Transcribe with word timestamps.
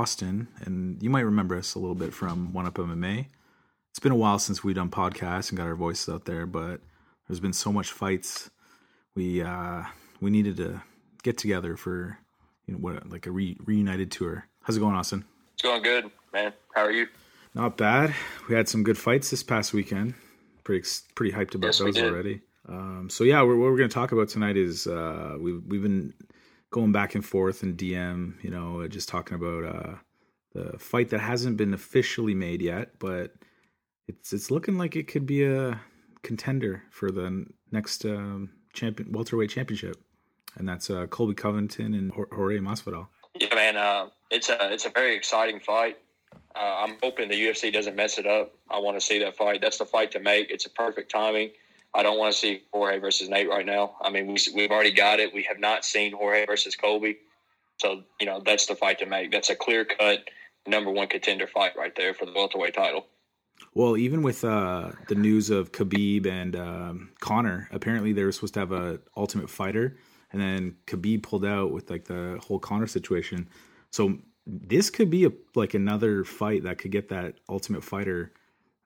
Austin, 0.00 0.48
and 0.64 1.02
you 1.02 1.10
might 1.10 1.20
remember 1.26 1.58
us 1.58 1.74
a 1.74 1.78
little 1.78 1.94
bit 1.94 2.14
from 2.14 2.54
One 2.54 2.64
Up 2.64 2.76
MMA. 2.76 3.26
It's 3.90 3.98
been 3.98 4.12
a 4.12 4.16
while 4.16 4.38
since 4.38 4.64
we've 4.64 4.74
done 4.74 4.88
podcasts 4.88 5.50
and 5.50 5.58
got 5.58 5.66
our 5.66 5.74
voices 5.74 6.08
out 6.08 6.24
there, 6.24 6.46
but 6.46 6.80
there's 7.28 7.38
been 7.38 7.52
so 7.52 7.70
much 7.70 7.92
fights. 7.92 8.48
We 9.14 9.42
uh, 9.42 9.82
we 10.18 10.30
needed 10.30 10.56
to 10.56 10.80
get 11.22 11.36
together 11.36 11.76
for 11.76 12.18
you 12.66 12.72
know 12.72 12.80
what 12.80 13.10
like 13.10 13.26
a 13.26 13.30
re- 13.30 13.58
reunited 13.66 14.10
tour. 14.10 14.46
How's 14.62 14.78
it 14.78 14.80
going, 14.80 14.94
Austin? 14.94 15.26
It's 15.52 15.62
going 15.62 15.82
good, 15.82 16.10
man. 16.32 16.54
How 16.74 16.86
are 16.86 16.92
you? 16.92 17.06
Not 17.54 17.76
bad. 17.76 18.14
We 18.48 18.54
had 18.54 18.70
some 18.70 18.82
good 18.82 18.96
fights 18.96 19.28
this 19.28 19.42
past 19.42 19.74
weekend. 19.74 20.14
Pretty 20.64 20.88
pretty 21.14 21.32
hyped 21.32 21.54
about 21.54 21.66
Yes, 21.68 21.78
those 21.78 21.98
already. 21.98 22.40
Um, 22.66 23.08
so 23.10 23.22
yeah, 23.24 23.42
we're, 23.42 23.56
what 23.56 23.70
we're 23.70 23.76
going 23.76 23.90
to 23.90 23.94
talk 23.94 24.12
about 24.12 24.30
tonight 24.30 24.56
is 24.56 24.86
uh, 24.86 25.36
we've 25.38 25.62
we've 25.66 25.82
been 25.82 26.14
going 26.70 26.92
back 26.92 27.14
and 27.14 27.24
forth 27.24 27.62
in 27.62 27.76
DM. 27.76 28.42
You 28.42 28.50
know, 28.50 28.80
uh, 28.80 28.88
just 28.88 29.08
talking 29.08 29.34
about 29.36 29.64
uh, 29.64 29.94
the 30.54 30.78
fight 30.78 31.10
that 31.10 31.20
hasn't 31.20 31.56
been 31.56 31.74
officially 31.74 32.34
made 32.34 32.62
yet, 32.62 32.98
but 32.98 33.32
it's 34.08 34.32
it's 34.32 34.50
looking 34.50 34.78
like 34.78 34.96
it 34.96 35.06
could 35.06 35.26
be 35.26 35.44
a 35.44 35.80
contender 36.22 36.82
for 36.90 37.10
the 37.10 37.46
next 37.70 38.04
um, 38.04 38.50
champion 38.72 39.12
welterweight 39.12 39.50
championship, 39.50 39.96
and 40.56 40.68
that's 40.68 40.90
uh, 40.90 41.06
Colby 41.06 41.34
Covington 41.34 41.94
and 41.94 42.12
Jor- 42.12 42.28
Jorge 42.32 42.58
Masvidal. 42.58 43.08
Yeah, 43.38 43.54
man. 43.54 43.76
Uh, 43.76 44.08
it's 44.30 44.48
a 44.48 44.72
it's 44.72 44.86
a 44.86 44.90
very 44.90 45.16
exciting 45.16 45.60
fight. 45.60 45.98
Uh, 46.54 46.84
I'm 46.84 46.96
hoping 47.02 47.28
the 47.28 47.40
UFC 47.40 47.72
doesn't 47.72 47.94
mess 47.96 48.18
it 48.18 48.26
up. 48.26 48.52
I 48.68 48.78
want 48.78 48.96
to 48.98 49.00
see 49.00 49.20
that 49.20 49.36
fight. 49.36 49.60
That's 49.60 49.78
the 49.78 49.84
fight 49.84 50.10
to 50.12 50.20
make. 50.20 50.50
It's 50.50 50.66
a 50.66 50.70
perfect 50.70 51.10
timing. 51.10 51.50
I 51.94 52.02
don't 52.02 52.18
want 52.18 52.32
to 52.32 52.38
see 52.38 52.62
Jorge 52.72 52.98
versus 52.98 53.28
Nate 53.28 53.48
right 53.48 53.66
now. 53.66 53.96
I 54.00 54.10
mean, 54.10 54.26
we, 54.26 54.36
we've 54.54 54.70
already 54.70 54.92
got 54.92 55.18
it. 55.18 55.34
We 55.34 55.42
have 55.44 55.58
not 55.58 55.84
seen 55.84 56.12
Jorge 56.12 56.46
versus 56.46 56.76
Colby. 56.76 57.18
So, 57.78 58.02
you 58.20 58.26
know, 58.26 58.40
that's 58.44 58.66
the 58.66 58.76
fight 58.76 58.98
to 59.00 59.06
make. 59.06 59.32
That's 59.32 59.50
a 59.50 59.56
clear 59.56 59.84
cut 59.84 60.28
number 60.66 60.90
one 60.90 61.08
contender 61.08 61.46
fight 61.46 61.76
right 61.76 61.94
there 61.96 62.14
for 62.14 62.26
the 62.26 62.32
welterweight 62.32 62.74
title. 62.74 63.06
Well, 63.74 63.96
even 63.96 64.22
with 64.22 64.44
uh, 64.44 64.92
the 65.08 65.14
news 65.14 65.50
of 65.50 65.72
Khabib 65.72 66.26
and 66.26 66.56
um, 66.56 67.10
Conor, 67.20 67.68
apparently 67.72 68.12
they 68.12 68.24
were 68.24 68.32
supposed 68.32 68.54
to 68.54 68.60
have 68.60 68.72
a 68.72 69.00
Ultimate 69.16 69.50
Fighter, 69.50 69.96
and 70.32 70.40
then 70.40 70.76
Khabib 70.86 71.22
pulled 71.22 71.44
out 71.44 71.70
with 71.70 71.90
like 71.90 72.04
the 72.04 72.40
whole 72.46 72.58
Conor 72.58 72.86
situation. 72.86 73.48
So 73.90 74.18
this 74.46 74.90
could 74.90 75.10
be 75.10 75.24
a 75.24 75.32
like 75.54 75.74
another 75.74 76.24
fight 76.24 76.64
that 76.64 76.78
could 76.78 76.90
get 76.90 77.08
that 77.10 77.34
Ultimate 77.48 77.84
Fighter 77.84 78.32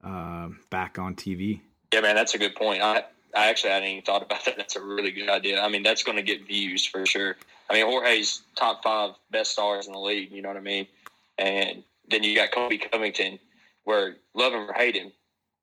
uh, 0.02 0.48
back 0.70 0.98
on 0.98 1.14
TV. 1.14 1.60
Yeah, 1.94 2.00
man, 2.00 2.16
that's 2.16 2.34
a 2.34 2.38
good 2.38 2.56
point. 2.56 2.82
I, 2.82 3.04
I 3.36 3.50
actually 3.50 3.70
hadn't 3.70 3.88
even 3.88 4.02
thought 4.02 4.22
about 4.22 4.44
that. 4.46 4.56
That's 4.56 4.74
a 4.74 4.82
really 4.82 5.12
good 5.12 5.28
idea. 5.28 5.62
I 5.62 5.68
mean, 5.68 5.84
that's 5.84 6.02
going 6.02 6.16
to 6.16 6.24
get 6.24 6.44
views 6.44 6.84
for 6.84 7.06
sure. 7.06 7.36
I 7.70 7.74
mean, 7.74 7.86
Jorge's 7.86 8.42
top 8.56 8.82
five 8.82 9.12
best 9.30 9.52
stars 9.52 9.86
in 9.86 9.92
the 9.92 10.00
league. 10.00 10.32
You 10.32 10.42
know 10.42 10.48
what 10.48 10.56
I 10.56 10.60
mean? 10.60 10.88
And 11.38 11.84
then 12.10 12.24
you 12.24 12.34
got 12.34 12.50
Colby 12.50 12.78
Covington, 12.78 13.38
where 13.84 14.16
love 14.34 14.52
him 14.52 14.68
or 14.68 14.72
hate 14.72 14.96
him, 14.96 15.12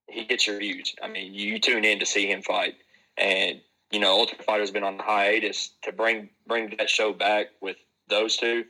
he 0.07 0.23
gets 0.23 0.47
your 0.47 0.57
views. 0.57 0.95
I 1.03 1.09
mean, 1.09 1.33
you 1.33 1.59
tune 1.59 1.83
in 1.83 1.99
to 1.99 2.05
see 2.05 2.27
him 2.27 2.41
fight, 2.41 2.75
and 3.17 3.59
you 3.91 3.99
know, 3.99 4.13
Ultimate 4.13 4.45
Fighter's 4.45 4.71
been 4.71 4.83
on 4.83 4.99
hiatus 4.99 5.71
to 5.81 5.91
bring 5.91 6.29
bring 6.47 6.73
that 6.77 6.89
show 6.89 7.11
back 7.11 7.47
with 7.59 7.75
those 8.07 8.37
two. 8.37 8.63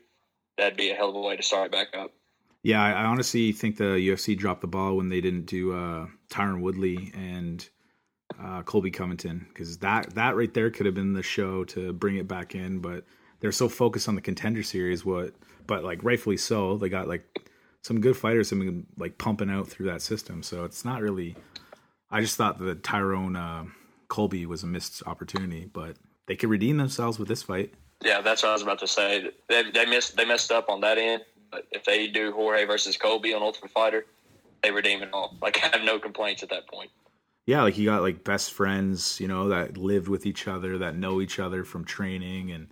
That'd 0.57 0.77
be 0.77 0.89
a 0.89 0.95
hell 0.95 1.09
of 1.09 1.15
a 1.15 1.21
way 1.21 1.37
to 1.37 1.43
start 1.43 1.67
it 1.67 1.71
back 1.71 1.89
up. 1.95 2.11
Yeah, 2.63 2.83
I, 2.83 3.05
honestly 3.05 3.51
think 3.53 3.77
the 3.77 3.95
UFC 3.95 4.37
dropped 4.37 4.61
the 4.61 4.67
ball 4.67 4.95
when 4.95 5.09
they 5.09 5.19
didn't 5.19 5.47
do 5.47 5.73
uh, 5.73 6.07
Tyron 6.29 6.61
Woodley 6.61 7.11
and 7.15 7.67
uh, 8.39 8.61
Colby 8.63 8.91
Covington 8.91 9.47
because 9.49 9.79
that 9.79 10.13
that 10.13 10.35
right 10.35 10.53
there 10.53 10.69
could 10.69 10.85
have 10.85 10.95
been 10.95 11.13
the 11.13 11.23
show 11.23 11.63
to 11.65 11.91
bring 11.91 12.17
it 12.17 12.27
back 12.27 12.53
in, 12.53 12.79
but 12.79 13.03
they're 13.39 13.51
so 13.51 13.67
focused 13.67 14.07
on 14.07 14.15
the 14.15 14.21
contender 14.21 14.61
series. 14.61 15.03
What, 15.03 15.33
but 15.65 15.83
like 15.83 16.03
rightfully 16.03 16.37
so, 16.37 16.77
they 16.77 16.87
got 16.87 17.07
like 17.07 17.49
some 17.81 17.99
good 17.99 18.15
fighters 18.15 18.51
have 18.51 18.59
been 18.59 18.85
like 18.97 19.17
pumping 19.17 19.49
out 19.49 19.67
through 19.67 19.87
that 19.87 20.01
system. 20.01 20.43
So 20.43 20.63
it's 20.63 20.85
not 20.85 21.01
really. 21.01 21.35
I 22.11 22.21
just 22.21 22.35
thought 22.35 22.59
that 22.59 22.83
Tyron 22.83 23.37
uh, 23.37 23.69
Colby 24.07 24.45
was 24.45 24.63
a 24.63 24.67
missed 24.67 25.01
opportunity, 25.07 25.69
but 25.71 25.95
they 26.27 26.35
could 26.35 26.49
redeem 26.49 26.77
themselves 26.77 27.17
with 27.17 27.27
this 27.27 27.41
fight. 27.41 27.73
Yeah, 28.03 28.21
that's 28.21 28.43
what 28.43 28.49
I 28.49 28.53
was 28.53 28.61
about 28.61 28.79
to 28.79 28.87
say. 28.87 29.29
They, 29.47 29.71
they 29.71 29.85
missed 29.85 30.15
they 30.15 30.25
messed 30.25 30.51
up 30.51 30.69
on 30.69 30.81
that 30.81 30.97
end, 30.97 31.23
if 31.71 31.83
they 31.83 32.07
do 32.07 32.31
Jorge 32.31 32.65
versus 32.65 32.97
Colby 32.97 33.33
on 33.33 33.41
Ultimate 33.41 33.71
Fighter, 33.71 34.05
they 34.63 34.71
redeem 34.71 35.01
it 35.01 35.09
all. 35.13 35.35
Like 35.41 35.63
I 35.63 35.75
have 35.77 35.85
no 35.85 35.99
complaints 35.99 36.43
at 36.43 36.49
that 36.49 36.67
point. 36.67 36.89
yeah, 37.45 37.63
like 37.63 37.77
you 37.77 37.85
got 37.85 38.01
like 38.01 38.23
best 38.23 38.53
friends, 38.53 39.19
you 39.19 39.27
know, 39.27 39.49
that 39.49 39.77
lived 39.77 40.07
with 40.07 40.25
each 40.25 40.47
other, 40.47 40.77
that 40.77 40.95
know 40.95 41.21
each 41.21 41.39
other 41.39 41.63
from 41.63 41.85
training, 41.85 42.51
and 42.51 42.67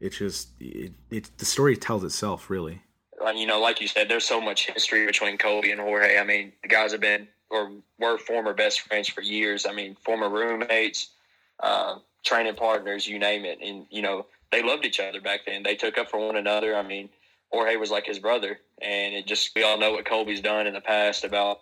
it's 0.00 0.18
just 0.18 0.48
it, 0.60 0.92
it 1.10 1.30
the 1.38 1.44
story 1.44 1.76
tells 1.76 2.04
itself 2.04 2.50
really. 2.50 2.82
And, 3.24 3.38
you 3.38 3.46
know, 3.46 3.60
like 3.60 3.80
you 3.80 3.88
said, 3.88 4.08
there's 4.08 4.26
so 4.26 4.40
much 4.40 4.66
history 4.66 5.06
between 5.06 5.38
Colby 5.38 5.72
and 5.72 5.80
Jorge. 5.80 6.18
I 6.18 6.24
mean, 6.24 6.52
the 6.62 6.68
guys 6.68 6.92
have 6.92 7.00
been 7.00 7.26
or 7.50 7.72
were 7.98 8.18
former 8.18 8.52
best 8.52 8.80
friends 8.80 9.08
for 9.08 9.22
years. 9.22 9.66
I 9.66 9.72
mean, 9.72 9.96
former 10.04 10.28
roommates, 10.28 11.10
uh, 11.60 11.96
training 12.24 12.56
partners, 12.56 13.06
you 13.06 13.18
name 13.18 13.44
it. 13.44 13.58
And 13.62 13.86
you 13.90 14.02
know, 14.02 14.26
they 14.52 14.62
loved 14.62 14.84
each 14.84 15.00
other 15.00 15.20
back 15.20 15.40
then. 15.46 15.62
They 15.62 15.74
took 15.74 15.98
up 15.98 16.10
for 16.10 16.24
one 16.24 16.36
another. 16.36 16.76
I 16.76 16.82
mean, 16.82 17.08
Jorge 17.56 17.76
was 17.76 17.90
like 17.90 18.04
his 18.04 18.18
brother, 18.18 18.60
and 18.82 19.14
it 19.14 19.26
just 19.26 19.52
we 19.56 19.62
all 19.62 19.78
know 19.78 19.92
what 19.92 20.04
Colby's 20.04 20.42
done 20.42 20.66
in 20.66 20.74
the 20.74 20.80
past 20.82 21.24
about 21.24 21.60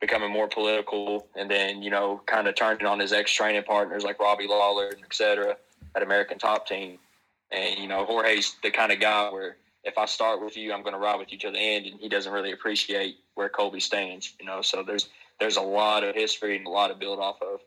becoming 0.00 0.30
more 0.30 0.48
political, 0.48 1.28
and 1.36 1.50
then 1.50 1.82
you 1.82 1.90
know, 1.90 2.22
kind 2.24 2.48
of 2.48 2.54
turning 2.54 2.86
on 2.86 2.98
his 2.98 3.12
ex 3.12 3.30
training 3.32 3.62
partners 3.64 4.02
like 4.02 4.18
Robbie 4.18 4.46
Lawler 4.46 4.88
and 4.88 5.02
et 5.04 5.14
cetera 5.14 5.56
at 5.94 6.02
American 6.02 6.38
Top 6.38 6.66
Team. 6.66 6.98
And 7.50 7.78
you 7.78 7.86
know, 7.86 8.06
Jorge's 8.06 8.56
the 8.62 8.70
kind 8.70 8.90
of 8.90 8.98
guy 8.98 9.28
where 9.30 9.56
if 9.84 9.98
I 9.98 10.06
start 10.06 10.42
with 10.42 10.56
you, 10.56 10.72
I'm 10.72 10.82
going 10.82 10.94
to 10.94 10.98
ride 10.98 11.18
with 11.18 11.30
you 11.30 11.38
to 11.40 11.50
the 11.50 11.58
end, 11.58 11.84
and 11.84 12.00
he 12.00 12.08
doesn't 12.08 12.32
really 12.32 12.52
appreciate 12.52 13.16
where 13.34 13.50
Colby 13.50 13.80
stands. 13.80 14.32
You 14.40 14.46
know, 14.46 14.62
so 14.62 14.82
there's 14.82 15.10
there's 15.38 15.58
a 15.58 15.62
lot 15.62 16.02
of 16.02 16.14
history 16.14 16.56
and 16.56 16.66
a 16.66 16.70
lot 16.70 16.88
to 16.88 16.94
build 16.94 17.18
off 17.18 17.42
of. 17.42 17.60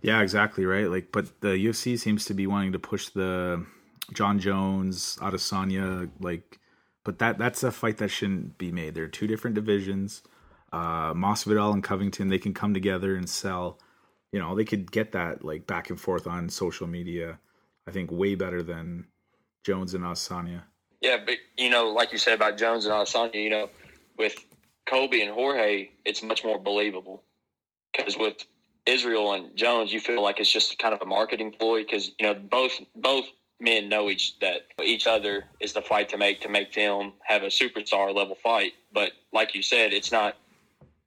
Yeah, 0.00 0.22
exactly 0.22 0.64
right. 0.64 0.88
Like, 0.88 1.12
but 1.12 1.42
the 1.42 1.48
UFC 1.48 1.98
seems 1.98 2.24
to 2.24 2.34
be 2.34 2.46
wanting 2.46 2.72
to 2.72 2.78
push 2.78 3.10
the 3.10 3.66
Jon 4.12 4.38
Jones, 4.38 5.16
Adesanya, 5.20 6.10
like, 6.20 6.58
but 7.04 7.18
that 7.18 7.38
that's 7.38 7.62
a 7.62 7.70
fight 7.70 7.98
that 7.98 8.08
shouldn't 8.08 8.58
be 8.58 8.72
made. 8.72 8.94
They're 8.94 9.08
two 9.08 9.26
different 9.26 9.54
divisions. 9.54 10.22
Uh, 10.72 11.14
Masvidal 11.14 11.72
and 11.72 11.82
Covington, 11.82 12.28
they 12.28 12.38
can 12.38 12.54
come 12.54 12.74
together 12.74 13.16
and 13.16 13.28
sell. 13.28 13.78
You 14.32 14.40
know, 14.40 14.54
they 14.54 14.64
could 14.64 14.90
get 14.90 15.12
that 15.12 15.44
like 15.44 15.66
back 15.66 15.90
and 15.90 16.00
forth 16.00 16.26
on 16.26 16.48
social 16.48 16.86
media. 16.86 17.38
I 17.86 17.92
think 17.92 18.10
way 18.10 18.34
better 18.34 18.62
than 18.62 19.06
Jones 19.64 19.94
and 19.94 20.04
Adesanya. 20.04 20.62
Yeah, 21.00 21.18
but 21.24 21.36
you 21.56 21.70
know, 21.70 21.90
like 21.90 22.12
you 22.12 22.18
said 22.18 22.34
about 22.34 22.58
Jones 22.58 22.86
and 22.86 22.94
Adesanya, 22.94 23.34
you 23.34 23.50
know, 23.50 23.68
with 24.18 24.34
Colby 24.86 25.22
and 25.22 25.32
Jorge, 25.32 25.90
it's 26.04 26.22
much 26.22 26.44
more 26.44 26.58
believable 26.58 27.22
because 27.96 28.16
with 28.16 28.44
Israel 28.86 29.32
and 29.32 29.54
Jones, 29.56 29.92
you 29.92 30.00
feel 30.00 30.22
like 30.22 30.40
it's 30.40 30.50
just 30.50 30.78
kind 30.78 30.94
of 30.94 31.02
a 31.02 31.06
marketing 31.06 31.52
ploy 31.52 31.82
because 31.82 32.12
you 32.18 32.26
know 32.26 32.34
both 32.34 32.80
both 32.94 33.26
men 33.60 33.88
know 33.88 34.10
each 34.10 34.38
that 34.40 34.66
each 34.82 35.06
other 35.06 35.44
is 35.60 35.72
the 35.72 35.82
fight 35.82 36.08
to 36.10 36.18
make 36.18 36.40
to 36.42 36.48
make 36.48 36.72
them 36.74 37.12
have 37.22 37.42
a 37.42 37.46
superstar 37.46 38.14
level 38.14 38.34
fight. 38.34 38.72
But 38.92 39.12
like 39.32 39.54
you 39.54 39.62
said, 39.62 39.92
it's 39.92 40.12
not. 40.12 40.36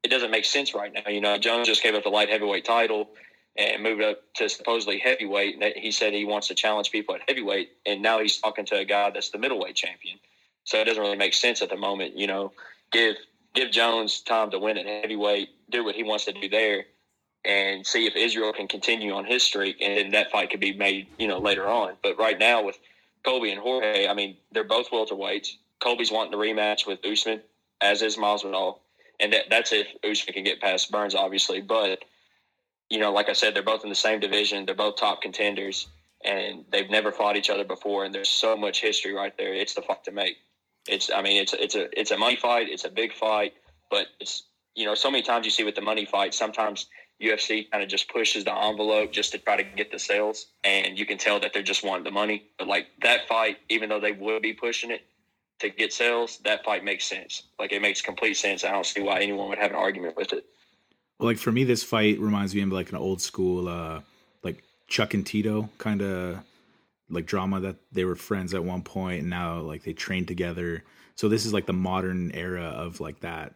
It 0.04 0.10
doesn't 0.10 0.32
make 0.32 0.46
sense 0.46 0.74
right 0.74 0.94
now. 0.94 1.12
You 1.12 1.22
know, 1.22 1.38
Jones 1.38 1.68
just 1.68 1.84
gave 1.84 1.94
up 1.94 2.04
the 2.04 2.10
light 2.10 2.30
heavyweight 2.30 2.64
title 2.64 3.10
and 3.58 3.84
moved 3.84 4.02
up 4.02 4.22
to 4.36 4.48
supposedly 4.48 4.98
heavyweight. 4.98 5.62
And 5.62 5.74
he 5.76 5.92
said 5.92 6.14
he 6.14 6.24
wants 6.24 6.48
to 6.48 6.56
challenge 6.56 6.90
people 6.90 7.16
at 7.16 7.22
heavyweight, 7.28 7.72
and 7.86 8.02
now 8.02 8.20
he's 8.20 8.38
talking 8.38 8.66
to 8.68 8.78
a 8.78 8.86
guy 8.86 9.10
that's 9.10 9.30
the 9.30 9.38
middleweight 9.38 9.76
champion. 9.76 10.18
So 10.64 10.80
it 10.80 10.86
doesn't 10.86 11.02
really 11.02 11.18
make 11.18 11.34
sense 11.34 11.62
at 11.62 11.70
the 11.70 11.78
moment. 11.78 12.18
You 12.18 12.28
know, 12.28 12.54
give 12.92 13.16
give 13.54 13.72
Jones 13.72 14.22
time 14.22 14.52
to 14.52 14.60
win 14.60 14.78
at 14.78 14.86
heavyweight, 14.86 15.50
do 15.70 15.84
what 15.84 15.96
he 15.96 16.04
wants 16.04 16.26
to 16.26 16.34
do 16.34 16.48
there, 16.48 16.86
and 17.46 17.86
see 17.86 18.06
if 18.06 18.16
Israel 18.16 18.52
can 18.54 18.68
continue 18.68 19.14
on 19.14 19.26
his 19.26 19.44
streak, 19.44 19.78
and 19.82 19.98
then 19.98 20.12
that 20.12 20.32
fight 20.32 20.50
could 20.50 20.60
be 20.60 20.74
made, 20.74 21.08
you 21.18 21.28
know, 21.28 21.40
later 21.40 21.68
on. 21.68 21.94
But 22.04 22.18
right 22.18 22.38
now 22.38 22.64
with 22.64 22.78
Colby 23.24 23.52
and 23.52 23.62
Jorge, 23.62 24.08
I 24.08 24.14
mean, 24.14 24.38
they're 24.52 24.64
both 24.64 24.90
welterweights. 24.92 25.56
Colby's 25.80 26.12
wanting 26.12 26.34
to 26.34 26.38
rematch 26.38 26.86
with 26.86 27.04
Usman, 27.06 27.42
as 27.82 28.02
is 28.02 28.18
Masvidal, 28.18 28.80
and 29.20 29.34
that, 29.34 29.46
that's 29.50 29.72
if 29.72 29.88
Usman 30.04 30.34
can 30.34 30.44
get 30.44 30.60
past 30.60 30.92
Burns, 30.92 31.16
obviously. 31.16 31.62
But 31.62 32.04
you 32.90 33.00
know, 33.00 33.12
like 33.12 33.30
I 33.30 33.34
said, 33.34 33.56
they're 33.56 33.64
both 33.64 33.84
in 33.84 33.90
the 33.90 33.96
same 33.96 34.20
division. 34.20 34.66
They're 34.66 34.76
both 34.76 34.98
top 34.98 35.22
contenders, 35.22 35.88
and 36.26 36.66
they've 36.72 36.90
never 36.90 37.12
fought 37.12 37.38
each 37.38 37.50
other 37.50 37.64
before. 37.64 38.04
And 38.04 38.14
there's 38.14 38.30
so 38.30 38.58
much 38.58 38.82
history 38.82 39.14
right 39.14 39.36
there. 39.38 39.54
It's 39.54 39.76
the 39.76 39.82
fight 39.82 40.04
to 40.06 40.12
make. 40.12 40.38
It's, 40.88 41.10
I 41.14 41.22
mean, 41.22 41.42
it's 41.42 41.54
it's 41.54 41.76
a 41.76 41.88
it's 41.98 42.12
a 42.12 42.18
money 42.18 42.36
fight. 42.36 42.68
It's 42.68 42.84
a 42.84 42.90
big 42.90 43.14
fight, 43.14 43.54
but 43.90 44.08
it's 44.20 44.44
you 44.76 44.86
know, 44.86 44.96
so 44.96 45.12
many 45.12 45.22
times 45.22 45.46
you 45.46 45.52
see 45.52 45.66
with 45.66 45.76
the 45.76 45.82
money 45.82 46.06
fight, 46.06 46.34
sometimes 46.34 46.88
UFC 47.22 47.70
kind 47.70 47.84
of 47.84 47.90
just 47.90 48.10
pushes 48.10 48.46
the 48.46 48.56
envelope 48.56 49.12
just 49.12 49.32
to 49.34 49.38
try 49.38 49.58
to 49.58 49.64
get 49.64 49.92
the 49.92 50.00
sales, 50.00 50.48
and 50.64 50.98
you 50.98 51.06
can 51.06 51.18
tell 51.18 51.40
that 51.40 51.54
they're 51.54 51.62
just 51.62 51.84
wanting 51.84 52.06
the 52.06 52.12
money. 52.12 52.44
But 52.58 52.68
like 52.68 52.88
that 53.02 53.28
fight, 53.28 53.58
even 53.70 53.90
though 53.90 54.00
they 54.00 54.14
would 54.14 54.42
be 54.42 54.54
pushing 54.54 54.92
it 54.92 55.02
to 55.60 55.70
get 55.70 55.92
sales, 55.92 56.40
that 56.46 56.64
fight 56.64 56.84
makes 56.84 57.06
sense. 57.06 57.44
Like 57.60 57.72
it 57.74 57.82
makes 57.82 58.02
complete 58.02 58.36
sense. 58.36 58.64
I 58.64 58.72
don't 58.72 58.86
see 58.86 59.02
why 59.02 59.20
anyone 59.20 59.50
would 59.50 59.58
have 59.58 59.72
an 59.72 59.78
argument 59.78 60.16
with 60.16 60.34
it. 60.34 60.46
Well, 61.20 61.28
like 61.28 61.38
for 61.38 61.52
me, 61.52 61.66
this 61.66 61.84
fight 61.84 62.20
reminds 62.20 62.56
me 62.56 62.62
of 62.62 62.70
like 62.70 62.90
an 62.90 62.96
old 62.96 63.22
school, 63.22 63.68
uh, 63.68 64.02
like 64.42 64.64
Chuck 64.88 65.14
and 65.14 65.26
Tito 65.26 65.70
kind 65.78 66.02
of 66.02 66.40
like 67.10 67.26
drama 67.26 67.60
that 67.60 67.76
they 67.92 68.06
were 68.06 68.16
friends 68.16 68.54
at 68.54 68.64
one 68.64 68.84
point 68.84 69.22
and 69.22 69.30
now 69.30 69.60
like 69.60 69.84
they 69.84 69.94
trained 69.94 70.28
together. 70.28 70.84
So 71.16 71.28
this 71.28 71.46
is 71.46 71.54
like 71.54 71.66
the 71.66 71.74
modern 71.74 72.32
era 72.34 72.64
of 72.64 73.02
like 73.02 73.20
that. 73.22 73.56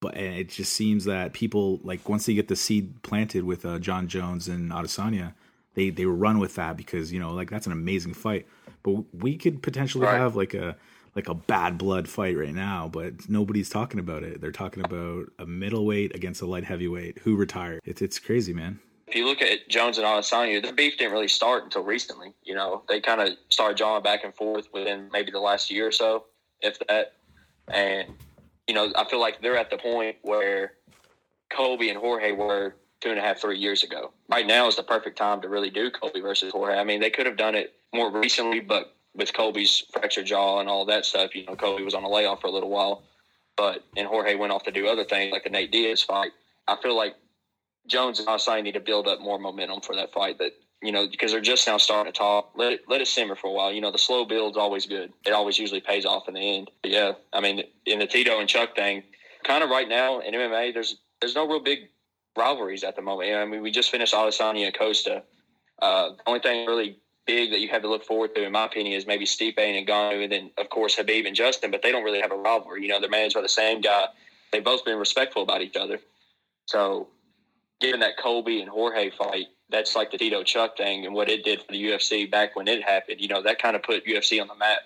But 0.00 0.16
it 0.16 0.48
just 0.48 0.72
seems 0.72 1.04
that 1.06 1.32
people 1.32 1.80
like 1.82 2.08
once 2.08 2.26
they 2.26 2.34
get 2.34 2.48
the 2.48 2.56
seed 2.56 3.02
planted 3.02 3.44
with 3.44 3.64
uh, 3.66 3.78
Jon 3.80 4.06
Jones 4.06 4.46
and 4.48 4.70
Adesanya, 4.70 5.34
they 5.74 5.90
they 5.90 6.04
run 6.06 6.38
with 6.38 6.54
that 6.54 6.76
because 6.76 7.12
you 7.12 7.18
know 7.18 7.32
like 7.32 7.50
that's 7.50 7.66
an 7.66 7.72
amazing 7.72 8.14
fight. 8.14 8.46
But 8.84 9.04
we 9.12 9.36
could 9.36 9.62
potentially 9.62 10.06
Right. 10.06 10.18
have 10.18 10.36
like 10.36 10.54
a 10.54 10.76
like 11.16 11.28
a 11.28 11.34
bad 11.34 11.78
blood 11.78 12.08
fight 12.08 12.36
right 12.38 12.54
now, 12.54 12.86
but 12.86 13.28
nobody's 13.28 13.68
talking 13.68 13.98
about 13.98 14.22
it. 14.22 14.40
They're 14.40 14.52
talking 14.52 14.84
about 14.84 15.32
a 15.40 15.46
middleweight 15.46 16.14
against 16.14 16.42
a 16.42 16.46
light 16.46 16.62
heavyweight 16.64 17.18
who 17.18 17.34
retired. 17.34 17.80
It's 17.84 18.00
it's 18.00 18.20
crazy, 18.20 18.54
man. 18.54 18.78
if 19.08 19.16
you 19.16 19.26
look 19.26 19.42
at 19.42 19.68
Jones 19.68 19.98
and 19.98 20.06
Adesanya, 20.06 20.62
the 20.64 20.72
beef 20.72 20.96
didn't 20.96 21.12
really 21.12 21.26
start 21.26 21.64
until 21.64 21.82
recently. 21.82 22.34
You 22.44 22.54
know, 22.54 22.82
they 22.88 23.00
kind 23.00 23.20
of 23.20 23.30
started 23.48 23.76
jawing 23.78 24.04
back 24.04 24.22
and 24.22 24.32
forth 24.32 24.68
within 24.72 25.08
maybe 25.12 25.32
the 25.32 25.40
last 25.40 25.72
year 25.72 25.88
or 25.88 25.92
so, 25.92 26.26
if 26.60 26.78
that. 26.86 27.14
And 27.66 28.14
you 28.68 28.74
know, 28.74 28.92
I 28.96 29.04
feel 29.04 29.20
like 29.20 29.40
they're 29.40 29.56
at 29.56 29.70
the 29.70 29.78
point 29.78 30.16
where 30.22 30.74
Colby 31.50 31.88
and 31.88 31.98
Jorge 31.98 32.32
were 32.32 32.74
two 33.00 33.10
and 33.10 33.18
a 33.18 33.22
half, 33.22 33.40
three 33.40 33.58
years 33.58 33.82
ago. 33.82 34.12
Right 34.28 34.46
now 34.46 34.68
is 34.68 34.76
the 34.76 34.82
perfect 34.82 35.16
time 35.16 35.40
to 35.40 35.48
really 35.48 35.70
do 35.70 35.90
Colby 35.90 36.20
versus 36.20 36.52
Jorge. 36.52 36.78
I 36.78 36.84
mean, 36.84 37.00
they 37.00 37.10
could 37.10 37.26
have 37.26 37.36
done 37.36 37.54
it 37.54 37.74
more 37.94 38.10
recently, 38.10 38.60
but 38.60 38.94
with 39.14 39.32
Colby's 39.32 39.84
fractured 39.92 40.26
jaw 40.26 40.60
and 40.60 40.68
all 40.68 40.84
that 40.84 41.06
stuff, 41.06 41.34
you 41.34 41.46
know, 41.46 41.56
Colby 41.56 41.82
was 41.82 41.94
on 41.94 42.04
a 42.04 42.08
layoff 42.08 42.40
for 42.42 42.48
a 42.48 42.50
little 42.50 42.70
while. 42.70 43.02
But 43.56 43.84
and 43.96 44.06
Jorge 44.06 44.36
went 44.36 44.52
off 44.52 44.62
to 44.64 44.70
do 44.70 44.86
other 44.86 45.04
things 45.04 45.32
like 45.32 45.44
the 45.44 45.50
Nate 45.50 45.72
Diaz 45.72 46.02
fight. 46.02 46.30
I 46.68 46.76
feel 46.80 46.96
like 46.96 47.16
Jones 47.86 48.20
and 48.20 48.28
Adesanya 48.28 48.62
need 48.62 48.74
to 48.74 48.80
build 48.80 49.08
up 49.08 49.20
more 49.20 49.38
momentum 49.38 49.80
for 49.80 49.96
that 49.96 50.12
fight. 50.12 50.38
That 50.38 50.52
you 50.82 50.92
know 50.92 51.08
because 51.08 51.32
they're 51.32 51.40
just 51.40 51.66
now 51.66 51.78
starting 51.78 52.12
to 52.12 52.16
talk. 52.16 52.52
Let 52.56 52.72
it 52.72 52.80
let 52.88 53.00
it 53.00 53.08
simmer 53.08 53.34
for 53.34 53.48
a 53.48 53.52
while. 53.52 53.72
You 53.72 53.80
know 53.80 53.90
the 53.90 53.98
slow 53.98 54.24
build's 54.24 54.56
always 54.56 54.86
good. 54.86 55.12
It 55.26 55.32
always 55.32 55.58
usually 55.58 55.80
pays 55.80 56.04
off 56.04 56.28
in 56.28 56.34
the 56.34 56.40
end. 56.40 56.70
But 56.82 56.90
yeah, 56.90 57.12
I 57.32 57.40
mean 57.40 57.62
in 57.86 57.98
the 57.98 58.06
Tito 58.06 58.38
and 58.38 58.48
Chuck 58.48 58.74
thing, 58.76 59.02
kind 59.44 59.62
of 59.62 59.70
right 59.70 59.88
now 59.88 60.20
in 60.20 60.34
MMA, 60.34 60.74
there's 60.74 60.98
there's 61.20 61.34
no 61.34 61.46
real 61.48 61.60
big 61.60 61.80
rivalries 62.36 62.84
at 62.84 62.96
the 62.96 63.02
moment. 63.02 63.34
I 63.34 63.44
mean 63.44 63.62
we 63.62 63.70
just 63.70 63.90
finished 63.90 64.14
Adesanya 64.14 64.66
and 64.66 64.78
Costa. 64.78 65.22
Uh, 65.80 66.10
the 66.10 66.22
only 66.26 66.40
thing 66.40 66.66
really 66.66 66.98
big 67.26 67.50
that 67.50 67.60
you 67.60 67.68
have 67.68 67.82
to 67.82 67.88
look 67.88 68.04
forward 68.04 68.34
to, 68.34 68.44
in 68.44 68.52
my 68.52 68.64
opinion, 68.64 68.96
is 68.96 69.06
maybe 69.06 69.24
Stipe 69.24 69.58
and 69.58 69.86
Ngannou, 69.86 70.24
and 70.24 70.32
then 70.32 70.50
of 70.58 70.70
course 70.70 70.96
Khabib 70.96 71.26
and 71.26 71.36
Justin. 71.36 71.70
But 71.70 71.82
they 71.82 71.92
don't 71.92 72.02
really 72.04 72.20
have 72.20 72.32
a 72.32 72.36
rivalry. 72.36 72.82
You 72.82 72.88
know, 72.88 73.00
they're 73.00 73.10
managed 73.10 73.34
by 73.34 73.42
the 73.42 73.48
same 73.48 73.80
guy. 73.80 74.06
They've 74.52 74.64
both 74.64 74.84
been 74.84 74.98
respectful 74.98 75.42
about 75.42 75.60
each 75.60 75.76
other. 75.76 76.00
So, 76.66 77.08
given 77.80 78.00
that 78.00 78.16
Colby 78.16 78.60
and 78.60 78.68
Jorge 78.68 79.10
fight, 79.10 79.46
that's 79.70 79.94
like 79.94 80.10
the 80.10 80.18
Tito 80.18 80.42
Chuck 80.42 80.76
thing 80.76 81.04
and 81.04 81.14
what 81.14 81.28
it 81.28 81.44
did 81.44 81.62
for 81.62 81.72
the 81.72 81.82
UFC 81.82 82.30
back 82.30 82.56
when 82.56 82.68
it 82.68 82.82
happened. 82.82 83.20
You 83.20 83.28
know, 83.28 83.42
that 83.42 83.60
kind 83.60 83.76
of 83.76 83.82
put 83.82 84.06
UFC 84.06 84.40
on 84.40 84.48
the 84.48 84.54
map 84.54 84.78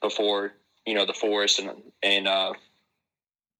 before 0.00 0.52
you 0.86 0.94
know 0.94 1.06
the 1.06 1.14
Forrest 1.14 1.58
and 1.58 1.70
and 2.02 2.28
uh, 2.28 2.52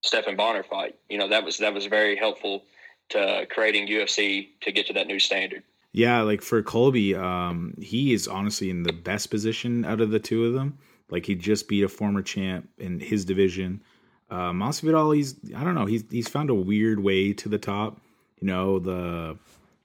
Stephan 0.02 0.36
Bonnar 0.36 0.62
fight. 0.62 0.96
You 1.08 1.18
know, 1.18 1.28
that 1.28 1.44
was 1.44 1.58
that 1.58 1.74
was 1.74 1.86
very 1.86 2.16
helpful 2.16 2.64
to 3.10 3.46
creating 3.50 3.88
UFC 3.88 4.48
to 4.62 4.72
get 4.72 4.86
to 4.86 4.92
that 4.94 5.06
new 5.06 5.18
standard. 5.18 5.62
Yeah, 5.92 6.22
like 6.22 6.42
for 6.42 6.62
Colby, 6.62 7.14
um, 7.14 7.74
he 7.80 8.12
is 8.12 8.26
honestly 8.26 8.68
in 8.68 8.82
the 8.82 8.92
best 8.92 9.30
position 9.30 9.84
out 9.84 10.00
of 10.00 10.10
the 10.10 10.18
two 10.18 10.44
of 10.44 10.52
them. 10.52 10.78
Like 11.08 11.26
he 11.26 11.34
just 11.34 11.68
beat 11.68 11.84
a 11.84 11.88
former 11.88 12.22
champ 12.22 12.68
in 12.78 12.98
his 12.98 13.24
division. 13.24 13.82
Uh, 14.30 14.50
Masvidal, 14.50 15.14
he's 15.14 15.36
I 15.54 15.62
don't 15.62 15.74
know, 15.74 15.86
he's 15.86 16.04
he's 16.10 16.28
found 16.28 16.50
a 16.50 16.54
weird 16.54 17.00
way 17.00 17.32
to 17.34 17.48
the 17.48 17.58
top. 17.58 18.00
You 18.40 18.48
know 18.48 18.78
the 18.78 19.38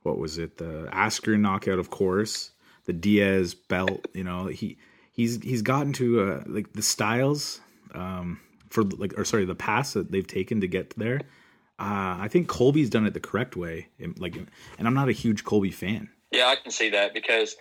what 0.04 0.18
was 0.18 0.38
it? 0.38 0.58
The 0.58 0.90
Askren 0.92 1.40
knockout, 1.42 1.80
of 1.80 1.90
course. 1.90 2.52
The 2.86 2.94
Diaz 2.94 3.54
belt. 3.54 4.08
You 4.14 4.24
know 4.24 4.48
he 4.48 4.78
he's 5.12 5.42
he's 5.42 5.62
gotten 5.62 5.94
to 5.94 6.22
uh, 6.22 6.44
like 6.48 6.74
the 6.74 6.82
styles 6.82 7.62
um, 7.94 8.40
for 8.70 8.84
like 8.84 9.18
or 9.18 9.26
sorry 9.26 9.46
the 9.46 9.56
paths 9.56 9.94
that 9.94 10.12
they've 10.12 10.26
taken 10.26 10.62
to 10.62 10.68
get 10.68 10.96
there. 10.98 11.22
Uh, 11.80 12.20
I 12.20 12.28
think 12.30 12.50
Colby's 12.50 12.90
done 12.90 13.06
it 13.06 13.14
the 13.14 13.22
correct 13.22 13.56
way. 13.56 13.88
Like, 14.18 14.36
and 14.36 14.86
I'm 14.86 14.94
not 14.94 15.08
a 15.08 15.14
huge 15.14 15.46
Colby 15.46 15.72
fan. 15.72 16.10
Yeah, 16.30 16.48
I 16.48 16.58
can 16.58 16.72
see 16.72 16.90
that 16.90 17.14
because 17.14 17.56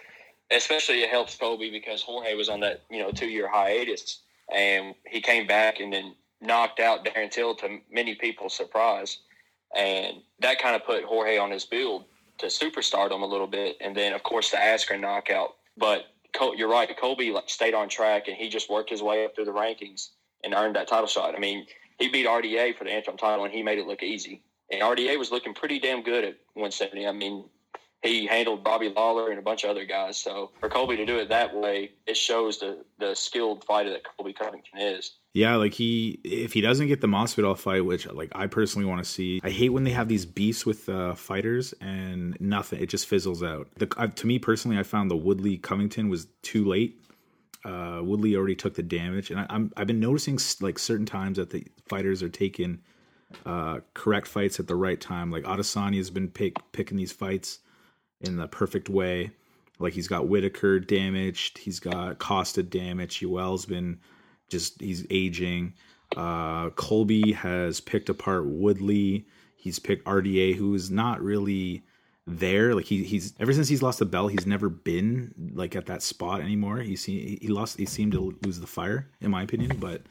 especially 0.50 1.02
it 1.02 1.10
helps 1.10 1.36
Colby 1.36 1.70
because 1.70 2.02
Jorge 2.02 2.34
was 2.34 2.48
on 2.48 2.60
that, 2.60 2.82
you 2.90 2.98
know, 2.98 3.12
two 3.12 3.28
year 3.28 3.48
hiatus 3.48 4.20
and 4.52 4.94
he 5.06 5.20
came 5.20 5.46
back 5.46 5.78
and 5.80 5.92
then 5.92 6.14
knocked 6.40 6.80
out 6.80 7.04
Darren 7.04 7.30
Till 7.30 7.54
to 7.56 7.78
many 7.92 8.14
people's 8.14 8.54
surprise. 8.54 9.18
And 9.76 10.22
that 10.40 10.58
kind 10.58 10.74
of 10.74 10.84
put 10.84 11.04
Jorge 11.04 11.38
on 11.38 11.50
his 11.50 11.64
build 11.64 12.04
to 12.38 12.46
superstardom 12.46 13.22
a 13.22 13.26
little 13.26 13.46
bit. 13.46 13.76
And 13.80 13.96
then, 13.96 14.12
of 14.12 14.22
course, 14.22 14.50
the 14.50 14.56
Askren 14.56 15.00
knockout. 15.00 15.56
But 15.76 16.06
Col- 16.34 16.54
you're 16.56 16.68
right. 16.68 16.88
Colby 16.98 17.30
like, 17.30 17.48
stayed 17.48 17.74
on 17.74 17.88
track 17.88 18.28
and 18.28 18.36
he 18.36 18.48
just 18.48 18.70
worked 18.70 18.90
his 18.90 19.02
way 19.02 19.24
up 19.24 19.34
through 19.34 19.46
the 19.46 19.52
rankings 19.52 20.10
and 20.44 20.54
earned 20.54 20.76
that 20.76 20.88
title 20.88 21.06
shot. 21.06 21.34
I 21.34 21.38
mean, 21.38 21.66
he 21.98 22.08
beat 22.08 22.26
RDA 22.26 22.76
for 22.76 22.84
the 22.84 22.94
interim 22.94 23.16
title 23.16 23.44
and 23.44 23.52
he 23.52 23.62
made 23.62 23.78
it 23.78 23.86
look 23.86 24.02
easy. 24.02 24.42
And 24.70 24.82
RDA 24.82 25.18
was 25.18 25.30
looking 25.30 25.54
pretty 25.54 25.80
damn 25.80 26.02
good 26.02 26.24
at 26.24 26.36
170. 26.54 27.06
I 27.06 27.12
mean, 27.12 27.44
he 28.02 28.26
handled 28.26 28.62
Bobby 28.62 28.92
Lawler 28.94 29.30
and 29.30 29.38
a 29.38 29.42
bunch 29.42 29.64
of 29.64 29.70
other 29.70 29.84
guys. 29.84 30.18
So 30.18 30.52
for 30.60 30.68
Colby 30.68 30.96
to 30.96 31.06
do 31.06 31.18
it 31.18 31.28
that 31.30 31.54
way, 31.54 31.92
it 32.06 32.16
shows 32.16 32.58
the 32.58 32.84
the 32.98 33.14
skilled 33.14 33.64
fighter 33.64 33.90
that 33.90 34.02
Colby 34.04 34.32
Covington 34.32 34.78
is. 34.78 35.16
Yeah, 35.38 35.54
like 35.54 35.72
he 35.72 36.18
if 36.24 36.52
he 36.52 36.60
doesn't 36.60 36.88
get 36.88 37.00
the 37.00 37.06
Masvidal 37.06 37.56
fight, 37.56 37.84
which 37.84 38.08
like 38.08 38.32
I 38.34 38.48
personally 38.48 38.88
want 38.88 39.04
to 39.04 39.08
see. 39.08 39.40
I 39.44 39.50
hate 39.50 39.68
when 39.68 39.84
they 39.84 39.92
have 39.92 40.08
these 40.08 40.26
beasts 40.26 40.66
with 40.66 40.88
uh, 40.88 41.14
fighters 41.14 41.72
and 41.80 42.36
nothing. 42.40 42.82
It 42.82 42.88
just 42.88 43.06
fizzles 43.06 43.40
out. 43.40 43.68
The, 43.76 43.88
uh, 43.96 44.08
to 44.08 44.26
me 44.26 44.40
personally, 44.40 44.78
I 44.78 44.82
found 44.82 45.12
the 45.12 45.16
Woodley 45.16 45.56
Covington 45.56 46.08
was 46.08 46.26
too 46.42 46.64
late. 46.64 47.00
Uh, 47.64 48.00
Woodley 48.02 48.34
already 48.34 48.56
took 48.56 48.74
the 48.74 48.82
damage, 48.82 49.30
and 49.30 49.38
I, 49.38 49.46
I'm 49.48 49.72
I've 49.76 49.86
been 49.86 50.00
noticing 50.00 50.40
like 50.60 50.76
certain 50.76 51.06
times 51.06 51.36
that 51.36 51.50
the 51.50 51.64
fighters 51.86 52.20
are 52.20 52.28
taking 52.28 52.80
uh, 53.46 53.78
correct 53.94 54.26
fights 54.26 54.58
at 54.58 54.66
the 54.66 54.74
right 54.74 55.00
time. 55.00 55.30
Like 55.30 55.44
Adesanya 55.44 55.98
has 55.98 56.10
been 56.10 56.30
pick, 56.30 56.56
picking 56.72 56.96
these 56.96 57.12
fights 57.12 57.60
in 58.20 58.38
the 58.38 58.48
perfect 58.48 58.88
way. 58.88 59.30
Like 59.78 59.92
he's 59.92 60.08
got 60.08 60.26
Whitaker 60.26 60.80
damaged, 60.80 61.58
he's 61.58 61.78
got 61.78 62.18
Costa 62.18 62.64
damaged. 62.64 63.22
Yoel's 63.22 63.66
been 63.66 64.00
just 64.48 64.80
he's 64.80 65.06
aging. 65.10 65.74
Uh, 66.16 66.70
Colby 66.70 67.32
has 67.32 67.80
picked 67.80 68.08
apart 68.08 68.46
Woodley. 68.46 69.26
He's 69.56 69.78
picked 69.78 70.06
RDA, 70.06 70.54
who 70.54 70.74
is 70.74 70.90
not 70.90 71.20
really 71.20 71.84
there. 72.26 72.74
Like 72.74 72.86
he 72.86 73.04
he's 73.04 73.34
ever 73.40 73.52
since 73.52 73.68
he's 73.68 73.82
lost 73.82 73.98
the 73.98 74.04
belt, 74.04 74.30
he's 74.30 74.46
never 74.46 74.68
been 74.68 75.34
like 75.54 75.76
at 75.76 75.86
that 75.86 76.02
spot 76.02 76.40
anymore. 76.40 76.78
He 76.78 76.96
see 76.96 77.38
he 77.40 77.48
lost 77.48 77.78
he 77.78 77.86
seemed 77.86 78.12
to 78.12 78.36
lose 78.42 78.60
the 78.60 78.66
fire, 78.66 79.08
in 79.20 79.30
my 79.30 79.42
opinion. 79.42 79.76
But 79.78 80.02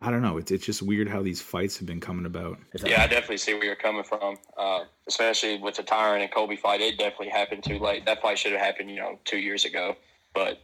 I 0.00 0.10
don't 0.10 0.22
know. 0.22 0.38
It's 0.38 0.50
it's 0.50 0.64
just 0.64 0.82
weird 0.82 1.08
how 1.08 1.22
these 1.22 1.40
fights 1.40 1.76
have 1.78 1.86
been 1.86 2.00
coming 2.00 2.26
about. 2.26 2.58
Yeah, 2.84 3.02
I 3.02 3.06
definitely 3.06 3.38
see 3.38 3.54
where 3.54 3.64
you're 3.64 3.76
coming 3.76 4.04
from. 4.04 4.36
Uh, 4.56 4.84
especially 5.06 5.58
with 5.58 5.76
the 5.76 5.82
Tyron 5.82 6.22
and 6.22 6.30
Colby 6.30 6.56
fight, 6.56 6.80
it 6.80 6.98
definitely 6.98 7.30
happened 7.30 7.64
too 7.64 7.78
late. 7.78 8.06
That 8.06 8.22
fight 8.22 8.38
should 8.38 8.52
have 8.52 8.60
happened, 8.60 8.90
you 8.90 8.96
know, 8.96 9.18
two 9.24 9.38
years 9.38 9.64
ago. 9.64 9.96
But 10.34 10.60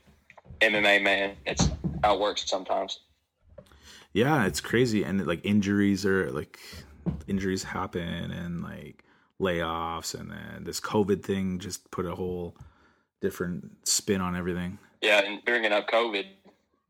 MMA, 0.61 1.03
man, 1.03 1.37
it's 1.47 1.69
how 2.05 2.15
it 2.15 2.21
works 2.21 2.49
sometimes. 2.49 3.01
yeah 4.13 4.47
it's 4.47 4.61
crazy 4.61 5.03
and 5.05 5.27
like 5.27 5.45
injuries 5.45 6.05
are 6.07 6.31
like 6.31 6.59
injuries 7.27 7.63
happen 7.65 8.31
and 8.31 8.63
like 8.63 9.05
layoffs 9.41 10.19
and 10.19 10.31
then 10.31 10.65
this 10.65 10.81
covid 10.81 11.23
thing 11.23 11.59
just 11.59 11.91
put 11.91 12.07
a 12.07 12.15
whole 12.15 12.57
different 13.21 13.71
spin 13.89 14.21
on 14.21 14.37
everything 14.37 14.79
Yeah, 15.03 15.21
and 15.25 15.45
bringing 15.45 15.73
up 15.73 15.87
COVID, 15.89 16.25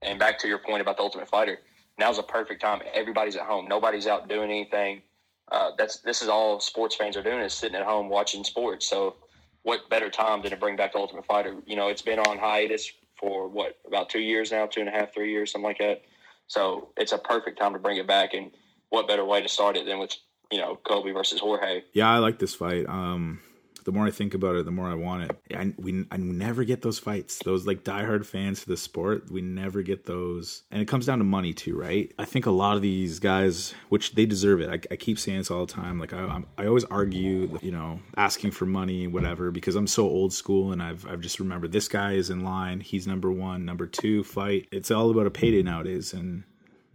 and 0.03 0.19
back 0.19 0.39
to 0.41 0.49
your 0.49 0.59
point 0.59 0.81
about 0.83 0.97
the 0.97 1.03
Ultimate 1.03 1.29
Fighter, 1.29 1.59
now's 1.99 2.19
a 2.19 2.23
perfect 2.23 2.61
time. 2.61 2.81
Everybody's 2.93 3.37
at 3.37 3.43
home. 3.47 3.67
Nobody's 3.69 4.07
out 4.07 4.29
doing 4.29 4.51
anything. 4.51 5.03
Uh, 5.51 5.71
that's 5.79 5.99
this 6.09 6.23
is 6.23 6.29
all 6.29 6.61
sports 6.61 6.95
fans 6.97 7.17
are 7.17 7.23
doing 7.23 7.41
is 7.41 7.53
sitting 7.55 7.77
at 7.77 7.85
home 7.85 8.09
watching 8.09 8.45
sports. 8.45 8.87
So, 8.87 9.17
what 9.63 9.89
better 9.91 10.11
time 10.11 10.43
than 10.43 10.51
to 10.51 10.57
bring 10.57 10.77
back 10.77 10.93
the 10.93 10.99
Ultimate 10.99 11.27
Fighter? 11.27 11.55
You 11.67 11.77
know, 11.77 11.89
it's 11.89 12.03
been 12.03 12.19
on 12.21 12.39
hiatus 12.39 12.93
for 13.19 13.49
what 13.49 13.79
about 13.87 14.09
two 14.11 14.21
years 14.21 14.53
now, 14.53 14.67
two 14.67 14.81
and 14.81 14.89
a 14.89 14.93
half, 14.93 15.15
three 15.15 15.31
years, 15.31 15.53
something 15.53 15.67
like 15.67 15.79
that. 15.79 16.03
So, 16.47 16.91
it's 16.97 17.13
a 17.13 17.19
perfect 17.19 17.59
time 17.59 17.73
to 17.73 17.79
bring 17.79 17.97
it 17.97 18.07
back. 18.07 18.35
And 18.35 18.51
what 18.91 19.09
better 19.09 19.25
way 19.25 19.43
to 19.43 19.49
start 19.49 19.77
it 19.77 19.87
than 19.87 19.99
with 19.99 20.15
you 20.51 20.61
know 20.61 20.77
Colby 20.85 21.11
versus 21.11 21.41
Jorge? 21.41 21.83
yeah 21.93 22.11
i 22.11 22.19
like 22.19 22.39
this 22.39 22.55
fight 22.55 22.87
um 22.89 23.41
the 23.85 23.93
more 23.93 24.07
i 24.07 24.11
think 24.11 24.35
about 24.35 24.57
it 24.57 24.65
the 24.65 24.71
more 24.71 24.89
i 24.89 24.95
want 24.95 25.25
it. 25.25 25.37
I, 25.55 25.73
we 25.79 26.05
I 26.11 26.17
never 26.17 26.65
get 26.65 26.83
those 26.83 26.99
fights. 26.99 27.39
Those 27.45 27.67
like 27.67 27.85
diehard 27.85 28.27
fans 28.27 28.61
for 28.61 28.69
the 28.69 28.77
sport 28.77 29.31
we 29.31 29.43
never 29.43 29.83
get 29.83 30.07
those. 30.07 30.63
And 30.71 30.83
it 30.83 30.87
comes 30.87 31.07
down 31.07 31.19
to 31.19 31.25
money 31.25 31.53
too 31.53 31.77
right? 31.79 32.13
I 32.19 32.25
think 32.25 32.47
a 32.47 32.51
lot 32.51 32.77
of 32.77 32.83
these 32.83 33.19
guys 33.21 33.75
which 33.89 34.15
they 34.15 34.27
deserve 34.27 34.61
it. 34.61 34.71
I, 34.71 34.93
I 34.93 34.97
keep 34.97 35.19
saying 35.19 35.39
this 35.39 35.51
all 35.51 35.67
the 35.67 35.73
time. 35.73 35.99
Like 35.99 36.13
I, 36.13 36.19
I'm, 36.19 36.47
I 36.59 36.67
always 36.67 36.85
argue 36.85 37.59
you 37.63 37.71
know 37.73 38.01
asking 38.17 38.53
for 38.53 38.67
money 38.67 39.07
whatever 39.07 39.51
because 39.51 39.77
i'm 39.77 39.87
so 39.87 40.05
old 40.05 40.33
school 40.33 40.73
and 40.73 40.83
i've, 40.83 41.07
I've 41.07 41.21
just 41.21 41.39
remembered 41.41 41.73
this 41.73 41.89
guy 41.89 42.13
is 42.13 42.31
in 42.31 42.45
line. 42.45 42.81
He's 42.81 43.07
number 43.07 43.31
one 43.31 43.65
number 43.65 43.87
two 43.87 44.25
fight. 44.25 44.69
It's 44.73 44.91
all 44.91 45.11
about 45.11 45.27
a 45.27 45.31
payday 45.31 45.63
nowadays. 45.63 46.13
And 46.13 46.45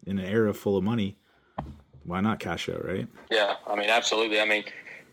in 0.06 0.20
an 0.20 0.26
era 0.26 0.54
full 0.54 0.78
of 0.78 0.84
money 0.84 1.18
why 2.04 2.22
not 2.22 2.40
cash 2.40 2.68
out 2.70 2.84
right? 2.84 3.08
Yeah, 3.30 3.56
I 3.68 3.76
mean, 3.76 3.90
absolutely. 3.90 4.40
I 4.40 4.46
mean, 4.46 4.64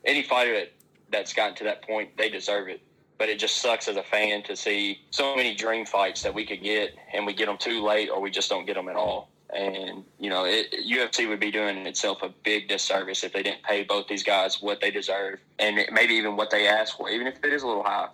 any 0.07 0.23
fighter 0.23 0.55
that, 0.55 0.73
that's 1.11 1.33
gotten 1.33 1.55
to 1.57 1.65
that 1.65 1.83
point, 1.83 2.17
they 2.17 2.29
deserve 2.29 2.69
it. 2.69 2.81
but 3.19 3.29
it 3.29 3.39
just 3.39 3.59
sucks 3.59 3.89
as 3.89 3.97
a 3.97 4.03
fan 4.03 4.43
to 4.43 4.55
see 4.57 5.01
so 5.11 5.35
many 5.35 5.55
dream 5.55 5.87
fights 5.87 6.23
that 6.23 6.35
we 6.35 6.45
could 6.45 6.63
get 6.63 6.95
and 7.15 7.25
we 7.27 7.33
get 7.33 7.47
them 7.47 7.57
too 7.57 7.83
late 7.83 8.11
or 8.11 8.21
we 8.21 8.31
just 8.31 8.51
don't 8.51 8.67
get 8.67 8.75
them 8.75 8.89
at 8.89 8.97
all. 8.97 9.31
And 9.55 10.05
you 10.19 10.29
know, 10.29 10.45
it, 10.45 10.75
UFC 10.87 11.29
would 11.29 11.41
be 11.41 11.51
doing 11.51 11.79
itself 11.87 12.23
a 12.23 12.29
big 12.45 12.69
disservice 12.69 13.25
if 13.25 13.33
they 13.33 13.43
didn't 13.43 13.63
pay 13.63 13.85
both 13.85 14.07
these 14.09 14.23
guys 14.23 14.61
what 14.61 14.81
they 14.81 14.91
deserve 14.91 15.39
and 15.59 15.81
maybe 15.93 16.15
even 16.15 16.37
what 16.37 16.51
they 16.51 16.67
ask 16.67 16.97
for, 16.97 17.09
even 17.09 17.27
if 17.27 17.37
it 17.43 17.53
is 17.53 17.63
a 17.63 17.67
little 17.67 17.85
high. 17.85 18.09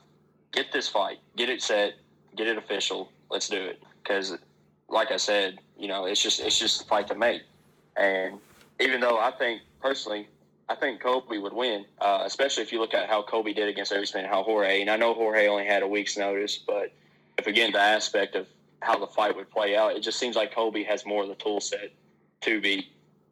Get 0.52 0.70
this 0.72 0.88
fight, 0.88 1.18
get 1.37 1.49
it 1.49 1.62
set, 1.62 1.94
get 2.37 2.46
it 2.46 2.58
official. 2.58 3.11
Let's 3.30 3.49
do 3.49 3.61
it 3.61 3.82
because, 4.02 4.37
like 4.88 5.11
I 5.11 5.16
said, 5.16 5.58
you 5.78 5.88
know, 5.88 6.04
it's 6.04 6.22
just 6.22 6.40
it's 6.40 6.58
just 6.58 6.82
a 6.82 6.84
fight 6.84 7.08
to 7.08 7.14
make. 7.14 7.42
And 7.96 8.38
even 8.78 9.00
though 9.00 9.18
I 9.18 9.30
think 9.30 9.62
personally 9.80 10.28
I 10.69 10.75
think 10.75 11.00
Colby 11.00 11.38
would 11.38 11.52
win, 11.52 11.85
uh, 12.00 12.23
especially 12.25 12.62
if 12.62 12.73
you 12.73 12.81
look 12.81 12.95
at 12.95 13.09
how 13.09 13.23
Colby 13.23 13.52
did 13.52 13.69
against 13.69 13.92
and 13.92 14.26
how 14.26 14.42
Jorge. 14.42 14.81
And 14.81 14.90
I 14.90 14.97
know 14.97 15.12
Jorge 15.14 15.49
only 15.49 15.66
had 15.66 15.83
a 15.83 15.88
week's 15.88 16.16
notice, 16.16 16.57
but 16.59 16.92
if 17.38 17.47
again 17.47 17.73
the 17.73 17.81
aspect 17.81 18.35
of 18.37 18.47
how 18.81 18.99
the 18.99 19.07
fight 19.07 19.37
would 19.37 19.50
play 19.50 19.76
out, 19.76 19.97
it 19.97 20.00
just 20.00 20.19
seems 20.19 20.37
like 20.37 20.54
Colby 20.54 20.85
has 20.85 21.04
more 21.04 21.23
of 21.23 21.28
the 21.28 21.35
tool 21.35 21.61
set 21.61 21.92
to 22.42 22.61
beat 22.61 22.87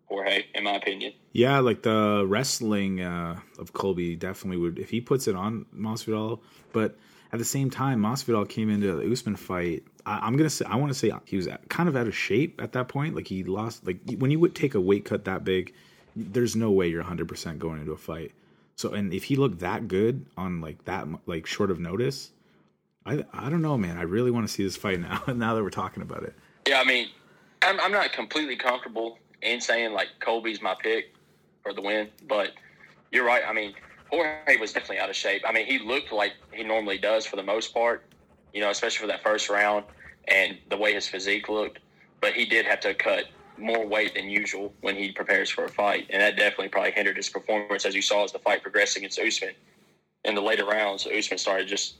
Jorge, 0.07 0.45
in 0.55 0.65
my 0.65 0.75
opinion. 0.75 1.13
Yeah, 1.33 1.61
like 1.61 1.83
the 1.83 2.25
wrestling 2.27 3.01
uh, 3.01 3.39
of 3.59 3.73
Colby 3.73 4.17
definitely 4.17 4.59
would 4.59 4.79
if 4.79 4.91
he 4.91 5.01
puts 5.01 5.29
it 5.29 5.37
on 5.37 5.67
Masvidal, 5.75 6.41
but 6.73 6.99
at 7.33 7.39
the 7.39 7.45
same 7.45 7.71
time, 7.71 8.03
Masvidal 8.03 8.49
came 8.49 8.71
into 8.71 8.93
the 8.97 9.11
Usman 9.11 9.37
fight. 9.37 9.85
I, 10.05 10.27
am 10.27 10.37
gonna 10.37 10.51
say 10.51 10.65
I 10.65 10.77
want 10.77 10.93
to 10.93 10.99
say 10.99 11.13
he 11.27 11.37
was 11.37 11.49
kind 11.69 11.89
of 11.89 11.97
out 11.97 12.09
of 12.09 12.17
shape 12.17 12.61
at 12.61 12.73
that 12.73 12.89
point. 12.89 13.15
Like 13.15 13.29
he 13.29 13.45
lost. 13.45 13.87
Like 13.87 14.01
when 14.19 14.31
you 14.31 14.41
would 14.41 14.55
take 14.55 14.75
a 14.75 14.81
weight 14.81 15.05
cut 15.05 15.27
that 15.27 15.45
big, 15.45 15.73
there's 16.17 16.57
no 16.57 16.71
way 16.71 16.89
you're 16.89 17.05
100% 17.05 17.59
going 17.59 17.81
into 17.81 17.93
a 17.93 17.97
fight. 17.97 18.33
So, 18.77 18.95
and 18.95 19.13
if 19.13 19.25
he 19.25 19.37
looked 19.37 19.59
that 19.61 19.89
good 19.89 20.25
on 20.37 20.61
like 20.61 20.85
that, 20.87 21.07
like 21.27 21.47
short 21.47 21.71
of 21.71 21.79
notice, 21.79 22.31
I, 23.05 23.25
I 23.33 23.51
don't 23.51 23.63
know, 23.63 23.77
man. 23.77 23.99
I 23.99 24.03
really 24.03 24.31
want 24.31 24.47
to 24.47 24.53
see 24.53 24.63
this 24.63 24.77
fight 24.77 25.01
now. 25.01 25.23
now 25.35 25.55
that 25.55 25.63
we're 25.63 25.71
talking 25.71 26.03
about 26.03 26.23
it. 26.23 26.35
Yeah, 26.67 26.81
I 26.81 26.85
mean, 26.85 27.09
I'm, 27.63 27.81
I'm 27.81 27.93
not 27.93 28.13
completely 28.13 28.57
comfortable 28.57 29.19
in 29.43 29.61
saying 29.61 29.93
like 29.93 30.09
Colby's 30.21 30.63
my 30.63 30.75
pick 30.81 31.15
for 31.63 31.73
the 31.73 31.83
win, 31.83 32.09
but 32.29 32.53
you're 33.13 33.25
right. 33.25 33.43
I 33.47 33.53
mean, 33.53 33.75
Jorge 34.11 34.57
was 34.59 34.73
definitely 34.73 34.99
out 34.99 35.11
of 35.11 35.17
shape. 35.17 35.43
I 35.47 35.53
mean, 35.53 35.67
he 35.67 35.79
looked 35.79 36.13
like 36.13 36.33
he 36.53 36.65
normally 36.65 36.99
does 36.99 37.27
for 37.27 37.37
the 37.37 37.43
most 37.43 37.73
part, 37.73 38.05
you 38.53 38.61
know, 38.61 38.71
especially 38.71 39.03
for 39.03 39.07
that 39.09 39.23
first 39.23 39.49
round 39.49 39.85
and 40.29 40.59
the 40.69 40.77
way 40.77 40.95
his 40.95 41.07
physique 41.07 41.49
looked. 41.49 41.79
But 42.21 42.35
he 42.35 42.45
did 42.45 42.67
have 42.67 42.81
to 42.81 42.95
cut 42.95 43.25
more 43.61 43.87
weight 43.87 44.15
than 44.15 44.29
usual 44.29 44.73
when 44.81 44.97
he 44.97 45.13
prepares 45.13 45.51
for 45.51 45.65
a 45.65 45.69
fight, 45.69 46.07
and 46.11 46.21
that 46.21 46.37
definitely 46.37 46.69
probably 46.69 46.93
hindered 46.93 47.17
his 47.17 47.29
performance 47.29 47.85
as 47.85 47.95
you 47.95 48.03
saw 48.03 48.25
as 48.25 48.33
the 48.33 48.39
fight 48.39 48.63
progressed 48.63 48.97
against 48.97 49.19
Usman. 49.19 49.55
In 50.25 50.35
the 50.35 50.41
later 50.41 50.67
rounds, 50.67 51.07
Usman 51.07 51.39
started 51.39 51.69
just 51.69 51.97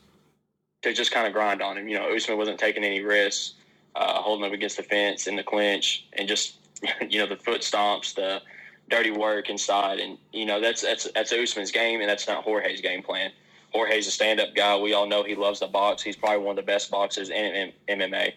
to 0.83 0.93
just 0.93 1.13
kind 1.13 1.27
of 1.27 1.33
grind 1.33 1.63
on 1.63 1.77
him. 1.77 1.89
You 1.89 1.99
know, 1.99 2.15
Usman 2.15 2.39
wasn't 2.39 2.59
taking 2.59 2.85
any 2.85 3.03
risks, 3.03 3.55
uh, 3.95 4.21
holding 4.21 4.47
up 4.47 4.53
against 4.53 4.77
the 4.77 4.83
fence 4.83 5.27
in 5.27 5.37
the 5.37 5.43
clinch, 5.43 6.07
and 6.15 6.29
just 6.29 6.57
you 7.09 7.19
know 7.19 7.27
the 7.27 7.37
foot 7.37 7.63
stomps, 7.63 8.15
the 8.15 8.41
dirty 8.89 9.11
work 9.11 9.49
inside, 9.49 10.01
and 10.01 10.19
you 10.33 10.47
know 10.47 10.61
that's 10.61 10.83
that's 10.83 11.11
that's 11.15 11.33
Usman's 11.33 11.71
game, 11.71 12.01
and 12.01 12.09
that's 12.09 12.27
not 12.27 12.45
Jorge's 12.45 12.81
game 12.81 13.03
plan. 13.03 13.31
Jorge's 13.73 14.07
a 14.07 14.11
stand-up 14.11 14.55
guy. 14.55 14.77
We 14.77 14.95
all 14.95 15.07
know 15.07 15.23
he 15.23 15.35
loves 15.35 15.61
the 15.61 15.69
box. 15.69 16.03
He's 16.03 16.17
probably 16.17 16.39
one 16.39 16.51
of 16.51 16.57
the 16.57 16.67
best 16.67 16.91
boxers 16.91 17.31
in, 17.31 17.73
in 17.89 17.99
MMA. 18.01 18.33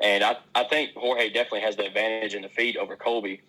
And 0.00 0.24
I, 0.24 0.36
I 0.54 0.64
think 0.64 0.94
Jorge 0.94 1.30
definitely 1.30 1.60
has 1.60 1.76
the 1.76 1.86
advantage 1.86 2.34
in 2.34 2.42
the 2.42 2.48
feet 2.48 2.76
over 2.76 2.96
Colby. 2.96 3.40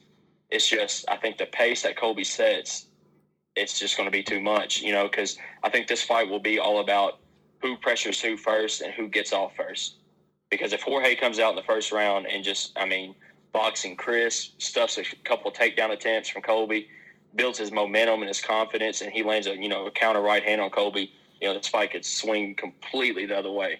It's 0.50 0.68
just, 0.68 1.06
I 1.10 1.18
think 1.18 1.38
the 1.38 1.48
pace 1.48 1.84
that 1.84 1.98
Colby 1.98 2.24
sets, 2.24 2.86
it's 3.56 3.80
just 3.80 3.98
going 3.98 4.08
to 4.08 4.12
be 4.12 4.24
too 4.24 4.40
much, 4.40 4.82
you 4.82 4.94
know, 4.94 5.08
because 5.08 5.38
I 5.64 5.70
think 5.70 5.88
this 5.88 6.04
fight 6.04 6.30
will 6.30 6.40
be 6.40 6.60
all 6.60 6.80
about 6.80 7.20
who 7.62 7.78
pressures 7.78 8.22
who 8.22 8.38
first 8.38 8.82
and 8.82 8.94
who 8.94 9.08
gets 9.08 9.34
off 9.34 9.56
first. 9.56 9.98
Because 10.52 10.72
if 10.72 10.84
Jorge 10.84 11.16
comes 11.16 11.40
out 11.40 11.50
in 11.50 11.56
the 11.56 11.64
first 11.64 11.92
round 11.92 12.28
and 12.28 12.44
just, 12.44 12.78
I 12.78 12.86
mean, 12.86 13.16
boxing 13.52 13.96
Chris, 13.96 14.52
stuffs 14.60 14.98
a 14.98 15.04
couple 15.24 15.52
takedown 15.52 15.92
attempts 15.92 16.30
from 16.30 16.44
Colby, 16.44 16.88
builds 17.36 17.58
his 17.58 17.72
momentum 17.72 18.22
and 18.22 18.28
his 18.28 18.42
confidence, 18.42 19.02
and 19.02 19.12
he 19.12 19.24
lands 19.24 19.48
a, 19.48 19.56
you 19.58 19.68
know, 19.68 19.88
a 19.88 19.92
counter 19.92 20.22
right 20.22 20.44
hand 20.44 20.62
on 20.62 20.70
Colby, 20.70 21.12
you 21.42 21.48
know, 21.48 21.54
this 21.54 21.68
fight 21.68 21.92
could 21.92 22.06
swing 22.06 22.56
completely 22.56 23.26
the 23.26 23.38
other 23.38 23.52
way 23.52 23.80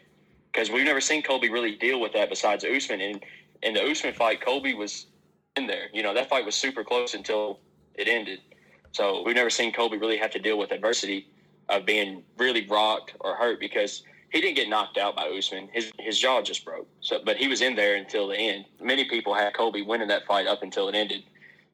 because 0.56 0.72
we've 0.72 0.86
never 0.86 1.02
seen 1.02 1.22
Colby 1.22 1.50
really 1.50 1.76
deal 1.76 2.00
with 2.00 2.14
that 2.14 2.30
besides 2.30 2.64
Usman. 2.64 3.02
And 3.02 3.24
in 3.62 3.74
the 3.74 3.84
Usman 3.84 4.14
fight, 4.14 4.40
Colby 4.40 4.74
was 4.74 5.08
in 5.58 5.68
there. 5.68 5.90
You 5.94 6.02
know, 6.02 6.14
that 6.14 6.30
fight 6.30 6.46
was 6.46 6.56
super 6.56 6.84
close 6.84 7.14
until 7.14 7.60
it 7.96 8.08
ended. 8.08 8.40
So 8.94 9.22
we've 9.26 9.36
never 9.36 9.50
seen 9.50 9.74
Colby 9.74 9.98
really 9.98 10.18
have 10.18 10.32
to 10.32 10.40
deal 10.40 10.58
with 10.58 10.72
adversity 10.72 11.28
of 11.68 11.86
being 11.86 12.24
really 12.38 12.66
rocked 12.68 13.16
or 13.20 13.36
hurt 13.36 13.60
because 13.60 14.04
he 14.32 14.40
didn't 14.40 14.56
get 14.56 14.70
knocked 14.70 14.98
out 14.98 15.18
by 15.18 15.28
Usman. 15.28 15.68
His 15.74 15.92
his 16.00 16.18
jaw 16.18 16.42
just 16.42 16.64
broke. 16.64 16.88
So, 17.02 17.20
but 17.26 17.36
he 17.36 17.48
was 17.50 17.62
in 17.62 17.76
there 17.76 17.96
until 17.96 18.28
the 18.28 18.38
end. 18.38 18.66
Many 18.82 19.06
people 19.10 19.34
had 19.34 19.54
Colby 19.54 19.82
winning 19.82 20.08
that 20.08 20.26
fight 20.26 20.48
up 20.48 20.64
until 20.64 20.88
it 20.88 20.96
ended. 20.96 21.24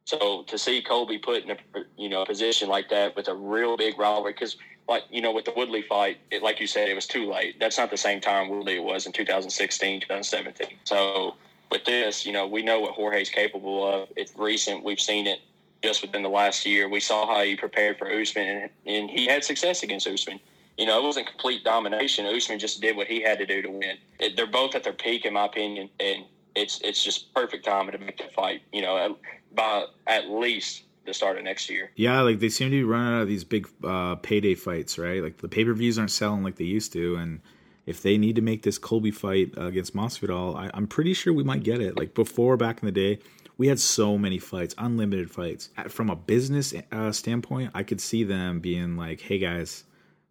So 0.05 0.43
to 0.47 0.57
see 0.57 0.81
Colby 0.81 1.17
put 1.17 1.43
in 1.43 1.51
a 1.51 1.57
you 1.97 2.09
know 2.09 2.25
position 2.25 2.69
like 2.69 2.89
that 2.89 3.15
with 3.15 3.27
a 3.27 3.35
real 3.35 3.77
big 3.77 3.97
rivalry 3.97 4.33
because 4.33 4.57
like 4.87 5.03
you 5.09 5.21
know 5.21 5.31
with 5.31 5.45
the 5.45 5.53
Woodley 5.55 5.83
fight, 5.83 6.17
it, 6.31 6.43
like 6.43 6.59
you 6.59 6.67
said, 6.67 6.89
it 6.89 6.95
was 6.95 7.07
too 7.07 7.31
late. 7.31 7.59
That's 7.59 7.77
not 7.77 7.91
the 7.91 7.97
same 7.97 8.19
time 8.19 8.49
Woodley 8.49 8.79
was 8.79 9.05
in 9.05 9.11
2016, 9.11 10.01
2017. 10.01 10.77
So 10.83 11.35
with 11.71 11.85
this, 11.85 12.25
you 12.25 12.33
know, 12.33 12.45
we 12.47 12.61
know 12.61 12.79
what 12.81 12.93
Jorge's 12.93 13.29
capable 13.29 13.87
of. 13.87 14.09
It's 14.15 14.33
recent. 14.35 14.83
We've 14.83 14.99
seen 14.99 15.27
it 15.27 15.39
just 15.81 16.01
within 16.01 16.21
the 16.21 16.29
last 16.29 16.65
year. 16.65 16.89
We 16.89 16.99
saw 16.99 17.25
how 17.25 17.41
he 17.43 17.55
prepared 17.55 17.97
for 17.97 18.11
Usman, 18.11 18.47
and, 18.47 18.69
and 18.85 19.09
he 19.09 19.25
had 19.25 19.43
success 19.43 19.83
against 19.83 20.07
Usman. 20.07 20.39
You 20.77 20.85
know, 20.85 20.99
it 20.99 21.03
wasn't 21.03 21.27
complete 21.27 21.63
domination. 21.63 22.25
Usman 22.25 22.59
just 22.59 22.81
did 22.81 22.95
what 22.95 23.07
he 23.07 23.21
had 23.21 23.37
to 23.39 23.45
do 23.45 23.61
to 23.61 23.69
win. 23.69 23.97
It, 24.19 24.35
they're 24.35 24.47
both 24.47 24.75
at 24.75 24.83
their 24.83 24.93
peak, 24.93 25.25
in 25.25 25.33
my 25.33 25.45
opinion, 25.45 25.89
and 25.99 26.25
it's 26.55 26.79
it's 26.83 27.03
just 27.03 27.33
perfect 27.33 27.65
timing 27.65 27.93
to 27.93 27.97
make 27.97 28.17
the 28.17 28.31
fight. 28.33 28.61
You 28.71 28.81
know, 28.81 29.17
by 29.53 29.85
at 30.07 30.29
least 30.29 30.83
the 31.05 31.13
start 31.13 31.37
of 31.37 31.43
next 31.43 31.69
year. 31.69 31.91
Yeah, 31.95 32.21
like 32.21 32.39
they 32.39 32.49
seem 32.49 32.67
to 32.67 32.71
be 32.71 32.83
running 32.83 33.15
out 33.15 33.21
of 33.23 33.27
these 33.27 33.43
big 33.43 33.67
uh, 33.83 34.15
payday 34.15 34.55
fights, 34.55 34.97
right? 34.97 35.21
Like 35.21 35.37
the 35.37 35.49
pay 35.49 35.65
per 35.65 35.73
views 35.73 35.97
aren't 35.97 36.11
selling 36.11 36.43
like 36.43 36.55
they 36.55 36.65
used 36.65 36.93
to, 36.93 37.15
and 37.15 37.41
if 37.85 38.01
they 38.01 38.17
need 38.17 38.35
to 38.35 38.41
make 38.41 38.63
this 38.63 38.77
Colby 38.77 39.11
fight 39.11 39.53
uh, 39.57 39.65
against 39.65 39.95
Masvidal, 39.95 40.55
I, 40.55 40.69
I'm 40.73 40.87
pretty 40.87 41.13
sure 41.13 41.33
we 41.33 41.43
might 41.43 41.63
get 41.63 41.81
it. 41.81 41.97
Like 41.97 42.13
before, 42.13 42.57
back 42.57 42.81
in 42.81 42.85
the 42.85 42.91
day, 42.91 43.19
we 43.57 43.67
had 43.67 43.79
so 43.79 44.17
many 44.17 44.37
fights, 44.37 44.75
unlimited 44.77 45.31
fights. 45.31 45.69
From 45.89 46.09
a 46.09 46.15
business 46.15 46.73
uh, 46.91 47.11
standpoint, 47.11 47.71
I 47.73 47.83
could 47.83 48.01
see 48.01 48.23
them 48.23 48.59
being 48.59 48.95
like, 48.97 49.21
"Hey 49.21 49.39
guys, 49.39 49.85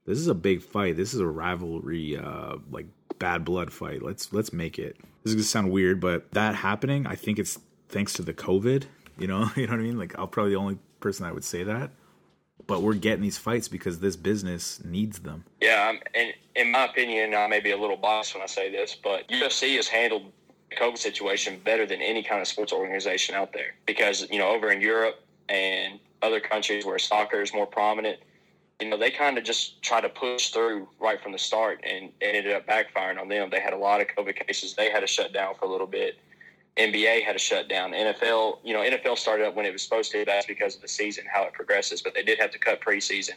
this 0.06 0.18
is 0.18 0.28
a 0.28 0.34
big 0.34 0.62
fight. 0.62 0.96
This 0.96 1.14
is 1.14 1.20
a 1.20 1.26
rivalry, 1.26 2.16
uh, 2.16 2.56
like 2.70 2.86
bad 3.20 3.44
blood 3.44 3.72
fight. 3.72 4.02
Let's 4.02 4.32
let's 4.32 4.52
make 4.52 4.80
it." 4.80 4.96
This 5.22 5.30
is 5.30 5.34
gonna 5.34 5.44
sound 5.44 5.70
weird, 5.70 6.00
but 6.00 6.32
that 6.32 6.56
happening, 6.56 7.06
I 7.06 7.14
think 7.14 7.38
it's 7.38 7.58
thanks 7.88 8.12
to 8.14 8.22
the 8.22 8.34
COVID 8.34 8.86
you 9.20 9.28
know, 9.28 9.50
you 9.56 9.66
know 9.66 9.74
what 9.74 9.80
I 9.80 9.84
mean? 9.84 9.98
Like 9.98 10.18
I'm 10.18 10.26
probably 10.26 10.52
the 10.52 10.58
only 10.58 10.78
person 10.98 11.24
that 11.24 11.34
would 11.34 11.44
say 11.44 11.62
that. 11.62 11.90
But 12.66 12.82
we're 12.82 12.94
getting 12.94 13.22
these 13.22 13.38
fights 13.38 13.68
because 13.68 13.98
this 13.98 14.16
business 14.16 14.82
needs 14.84 15.20
them. 15.20 15.44
Yeah, 15.60 15.92
and 16.14 16.32
in 16.54 16.70
my 16.70 16.84
opinion, 16.84 17.34
I 17.34 17.46
may 17.48 17.58
be 17.58 17.72
a 17.72 17.76
little 17.76 17.96
biased 17.96 18.34
when 18.34 18.42
I 18.42 18.46
say 18.46 18.70
this, 18.70 18.96
but 19.02 19.28
UFC 19.28 19.76
has 19.76 19.88
handled 19.88 20.30
the 20.68 20.76
COVID 20.76 20.98
situation 20.98 21.60
better 21.64 21.84
than 21.84 22.00
any 22.00 22.22
kind 22.22 22.40
of 22.40 22.46
sports 22.46 22.72
organization 22.72 23.34
out 23.34 23.52
there. 23.52 23.74
Because 23.86 24.28
you 24.30 24.38
know, 24.38 24.50
over 24.50 24.70
in 24.70 24.80
Europe 24.80 25.24
and 25.48 25.98
other 26.22 26.38
countries 26.38 26.84
where 26.84 26.98
soccer 26.98 27.42
is 27.42 27.52
more 27.52 27.66
prominent, 27.66 28.20
you 28.80 28.88
know, 28.88 28.96
they 28.96 29.10
kind 29.10 29.36
of 29.38 29.44
just 29.44 29.82
tried 29.82 30.02
to 30.02 30.08
push 30.08 30.50
through 30.50 30.88
right 30.98 31.20
from 31.22 31.32
the 31.32 31.38
start, 31.38 31.80
and 31.84 32.10
it 32.20 32.34
ended 32.34 32.52
up 32.52 32.66
backfiring 32.66 33.20
on 33.20 33.28
them. 33.28 33.50
They 33.50 33.60
had 33.60 33.72
a 33.72 33.78
lot 33.78 34.00
of 34.00 34.06
COVID 34.08 34.46
cases. 34.46 34.74
They 34.74 34.90
had 34.90 35.00
to 35.00 35.06
shut 35.06 35.32
down 35.32 35.54
for 35.54 35.66
a 35.66 35.68
little 35.68 35.86
bit 35.86 36.18
NBA 36.76 37.22
had 37.22 37.36
a 37.36 37.38
shutdown. 37.38 37.92
NFL, 37.92 38.58
you 38.64 38.72
know, 38.72 38.80
NFL 38.80 39.18
started 39.18 39.46
up 39.46 39.54
when 39.54 39.66
it 39.66 39.72
was 39.72 39.82
supposed 39.82 40.12
to. 40.12 40.24
That's 40.24 40.46
because 40.46 40.76
of 40.76 40.82
the 40.82 40.88
season, 40.88 41.24
how 41.30 41.44
it 41.44 41.52
progresses. 41.52 42.00
But 42.00 42.14
they 42.14 42.22
did 42.22 42.38
have 42.38 42.50
to 42.52 42.58
cut 42.58 42.80
preseason 42.80 43.34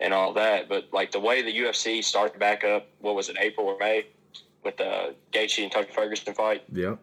and 0.00 0.12
all 0.12 0.32
that. 0.34 0.68
But 0.68 0.88
like 0.92 1.12
the 1.12 1.20
way 1.20 1.42
the 1.42 1.56
UFC 1.56 2.02
started 2.02 2.38
back 2.38 2.64
up, 2.64 2.88
what 3.00 3.14
was 3.14 3.28
it, 3.28 3.36
April 3.40 3.66
or 3.66 3.78
May, 3.78 4.06
with 4.64 4.76
the 4.76 5.14
Gaethje 5.32 5.62
and 5.62 5.72
Tucker 5.72 5.92
Ferguson 5.92 6.34
fight? 6.34 6.64
Yep. 6.72 6.98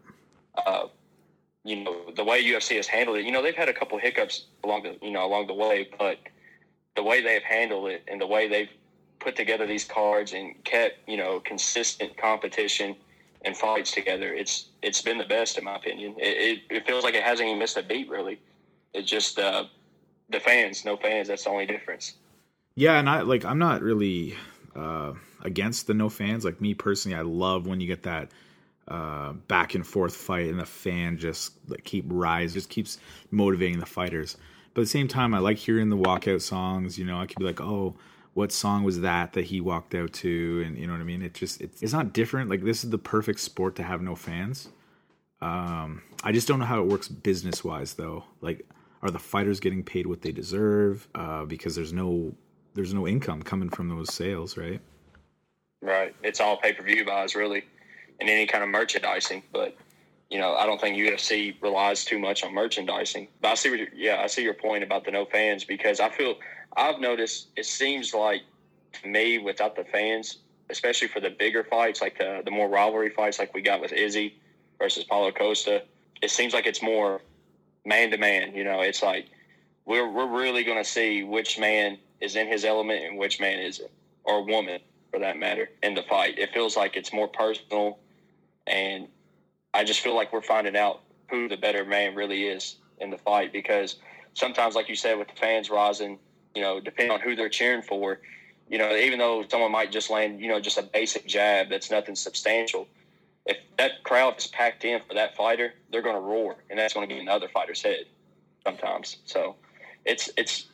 Uh, 0.66 0.88
you 1.64 1.84
know 1.84 2.12
the 2.16 2.24
way 2.24 2.44
UFC 2.44 2.76
has 2.76 2.88
handled 2.88 3.18
it. 3.18 3.26
You 3.26 3.32
know 3.32 3.42
they've 3.42 3.56
had 3.56 3.70
a 3.70 3.74
couple 3.74 3.98
hiccups 4.00 4.46
along 4.64 4.84
the 4.84 4.98
you 5.02 5.12
know 5.12 5.26
along 5.26 5.48
the 5.48 5.54
way, 5.54 5.88
but 5.98 6.18
the 6.96 7.04
way 7.04 7.22
they've 7.22 7.44
handled 7.44 7.90
it 7.90 8.04
and 8.08 8.20
the 8.20 8.28
way 8.28 8.48
they've 8.48 8.70
put 9.20 9.36
together 9.36 9.68
these 9.68 9.86
cards 9.86 10.34
and 10.34 10.62
kept 10.64 10.98
you 11.08 11.18
know 11.18 11.40
consistent 11.40 12.18
competition 12.18 12.96
and 13.44 13.56
fights 13.58 13.92
together. 13.92 14.34
It's 14.34 14.68
it's 14.82 15.02
been 15.02 15.18
the 15.18 15.26
best 15.26 15.58
in 15.58 15.64
my 15.64 15.76
opinion. 15.76 16.16
It, 16.18 16.60
it, 16.70 16.76
it 16.78 16.88
feels 16.88 17.04
like 17.04 17.16
it 17.16 17.24
hasn't 17.24 17.48
even 17.48 17.60
missed 17.60 17.78
a 17.78 17.84
beat 17.84 18.10
really. 18.10 18.40
It's 18.94 19.10
just 19.10 19.40
uh, 19.40 19.66
the 20.30 20.40
fans, 20.40 20.84
no 20.86 20.98
fans. 20.98 21.28
That's 21.28 21.44
the 21.44 21.50
only 21.50 21.66
difference. 21.66 22.16
Yeah, 22.76 23.00
and 23.00 23.10
I 23.10 23.22
like 23.22 23.46
I'm 23.46 23.60
not 23.60 23.82
really 23.82 24.36
uh, 24.76 25.14
against 25.42 25.88
the 25.88 25.94
no 25.94 26.10
fans. 26.10 26.46
Like 26.46 26.62
me 26.62 26.74
personally, 26.74 27.18
I 27.18 27.22
love 27.22 27.68
when 27.68 27.80
you 27.80 27.88
get 27.88 28.04
that 28.04 28.30
uh, 28.88 29.34
back 29.34 29.76
and 29.76 29.86
forth 29.86 30.16
fight 30.16 30.50
and 30.50 30.60
the 30.60 30.66
fan 30.66 31.18
just 31.18 31.54
like 31.68 31.84
keep 31.84 32.06
rise, 32.08 32.54
just 32.54 32.70
keeps 32.70 32.98
motivating 33.30 33.80
the 33.80 33.86
fighters. 33.86 34.38
But 34.74 34.82
at 34.82 34.84
the 34.86 34.90
same 34.90 35.08
time, 35.08 35.34
I 35.34 35.40
like 35.40 35.58
hearing 35.58 35.90
the 35.90 35.98
walkout 35.98 36.42
songs. 36.42 36.98
You 36.98 37.06
know, 37.06 37.20
I 37.20 37.26
could 37.26 37.38
be 37.38 37.44
like, 37.46 37.60
oh, 37.60 37.96
what 38.34 38.52
song 38.52 38.84
was 38.84 39.02
that 39.02 39.34
that 39.34 39.46
he 39.46 39.60
walked 39.62 39.94
out 39.94 40.14
to? 40.14 40.64
And 40.66 40.78
you 40.78 40.88
know 40.88 40.94
what 40.94 41.02
i 41.02 41.06
mean? 41.06 41.22
It 41.22 41.34
just 41.34 41.62
it's, 41.62 41.82
it's 41.82 41.94
not 41.94 42.14
different. 42.14 42.50
Like 42.50 42.64
this 42.64 42.84
is 42.84 42.90
the 42.90 42.98
perfect 42.98 43.40
sport 43.40 43.76
to 43.78 43.84
have 43.84 44.02
no 44.02 44.16
fans. 44.16 44.70
Um 45.42 46.04
i 46.24 46.32
just 46.32 46.48
don't 46.48 46.60
know 46.60 46.66
how 46.66 46.82
it 46.82 46.88
works 46.88 47.08
business 47.08 47.64
wise 47.64 47.94
though. 47.94 48.24
Like 48.42 48.66
are 49.02 49.10
the 49.10 49.20
fighters 49.20 49.60
getting 49.60 49.84
paid 49.84 50.08
what 50.08 50.22
they 50.22 50.32
deserve? 50.32 51.08
Uh 51.14 51.46
because 51.46 51.76
there's 51.76 51.94
no 51.94 52.34
there's 52.74 52.94
no 52.94 53.08
income 53.08 53.44
coming 53.44 53.70
from 53.70 53.90
those 53.90 54.14
sales 54.14 54.58
right? 54.58 54.80
Right. 55.82 56.16
It's 56.24 56.40
all 56.40 56.58
pay-per-view 56.58 57.06
buys 57.06 57.36
really 57.36 57.64
and 58.20 58.30
any 58.30 58.46
kind 58.46 58.64
of 58.64 58.70
merchandising 58.70 59.44
but 59.52 59.76
you 60.32 60.40
know, 60.40 60.56
I 60.56 60.66
don't 60.66 60.80
think 60.80 60.96
UFC 60.96 61.62
relies 61.62 62.06
too 62.06 62.18
much 62.18 62.44
on 62.44 62.54
merchandising. 62.54 63.28
But 63.42 63.50
I 63.50 63.54
see, 63.56 63.70
what, 63.70 63.80
yeah, 63.94 64.22
I 64.24 64.28
see 64.28 64.42
your 64.42 64.54
point 64.54 64.82
about 64.82 65.04
the 65.04 65.12
no 65.12 65.26
fans 65.26 65.66
because 65.66 66.00
I 66.00 66.10
feel 66.10 66.36
I've 66.78 67.02
noticed 67.02 67.50
it 67.58 67.66
seems 67.66 68.14
like 68.14 68.42
to 68.94 69.08
me 69.08 69.40
without 69.40 69.76
the 69.76 69.84
fans, 69.84 70.38
especially 70.70 71.10
for 71.10 71.20
the 71.20 71.32
bigger 71.32 71.66
fights, 71.66 72.02
like 72.02 72.18
the 72.18 72.42
the 72.46 72.52
more 72.52 72.70
rivalry 72.70 73.10
fights, 73.10 73.40
like 73.40 73.54
we 73.54 73.62
got 73.62 73.82
with 73.82 73.92
Izzy 73.92 74.40
versus 74.80 75.04
Paulo 75.04 75.32
Costa, 75.34 75.84
it 76.22 76.32
seems 76.32 76.54
like 76.54 76.66
it's 76.66 76.82
more 76.82 77.22
man 77.86 78.10
to 78.12 78.18
man. 78.18 78.56
You 78.56 78.64
know, 78.64 78.80
it's 78.80 79.04
like 79.04 79.26
we're 79.86 80.10
we're 80.10 80.28
really 80.28 80.64
going 80.64 80.82
to 80.82 80.90
see 80.90 81.24
which 81.24 81.60
man 81.60 81.98
is 82.22 82.38
in 82.38 82.48
his 82.48 82.64
element 82.64 83.04
and 83.04 83.18
which 83.18 83.42
man 83.42 83.60
isn't, 83.60 83.92
or 84.24 84.46
woman 84.46 84.80
for 85.12 85.20
that 85.20 85.38
matter, 85.38 85.70
in 85.84 85.94
the 85.94 86.04
fight. 86.04 86.40
It 86.40 86.54
feels 86.54 86.78
like 86.78 86.96
it's 86.96 87.12
more 87.12 87.28
personal 87.28 88.00
and 88.66 89.10
I 89.74 89.84
just 89.84 90.02
feel 90.02 90.16
like 90.16 90.34
we're 90.34 90.42
finding 90.42 90.76
out 90.76 91.02
who 91.30 91.48
the 91.48 91.58
better 91.58 91.86
man 91.86 92.16
really 92.16 92.44
is 92.44 92.76
in 93.00 93.10
the 93.10 93.18
fight 93.18 93.54
because 93.54 93.96
sometimes, 94.34 94.76
like 94.76 94.90
you 94.90 94.96
said, 94.96 95.18
with 95.18 95.30
the 95.30 95.36
fans 95.36 95.70
rising, 95.70 96.20
you 96.56 96.62
know, 96.62 96.80
depending 96.80 97.12
on 97.12 97.22
who 97.22 97.36
they're 97.36 97.50
cheering 97.50 97.82
for, 97.82 98.20
you 98.70 98.78
know, 98.78 98.96
even 98.96 99.20
though 99.20 99.46
someone 99.50 99.72
might 99.72 99.92
just 99.92 100.10
land, 100.10 100.42
you 100.42 100.48
know, 100.48 100.60
just 100.60 100.78
a 100.78 100.84
basic 100.84 101.26
jab 101.26 101.70
that's 101.70 101.90
nothing 101.90 102.16
substantial, 102.16 102.88
if 103.46 103.58
that 103.78 104.04
crowd 104.04 104.38
is 104.38 104.48
packed 104.48 104.84
in 104.84 105.02
for 105.08 105.14
that 105.14 105.36
fighter, 105.36 105.74
they're 105.92 106.02
going 106.02 106.16
to 106.16 106.22
roar, 106.22 106.58
and 106.70 106.78
that's 106.78 106.94
going 106.94 107.08
to 107.08 107.14
get 107.14 107.20
in 107.20 107.26
the 107.26 107.32
other 107.32 107.48
fighter's 107.48 107.82
head 107.82 108.06
sometimes. 108.64 109.18
So 109.26 109.56
it's 110.06 110.30
it's 110.38 110.66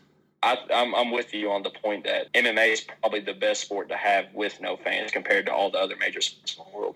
I, 0.43 0.57
I'm, 0.73 0.93
I'm 0.93 1.11
with 1.11 1.33
you 1.33 1.51
on 1.51 1.63
the 1.63 1.69
point 1.69 2.03
that 2.03 2.31
MMA 2.33 2.73
is 2.73 2.81
probably 2.81 3.21
the 3.21 3.33
best 3.33 3.61
sport 3.61 3.89
to 3.89 3.97
have 3.97 4.25
with 4.33 4.59
no 4.61 4.77
fans 4.77 5.11
compared 5.11 5.45
to 5.47 5.53
all 5.53 5.71
the 5.71 5.79
other 5.79 5.95
major 5.95 6.21
sports 6.21 6.55
in 6.55 6.63
the 6.63 6.77
world 6.77 6.95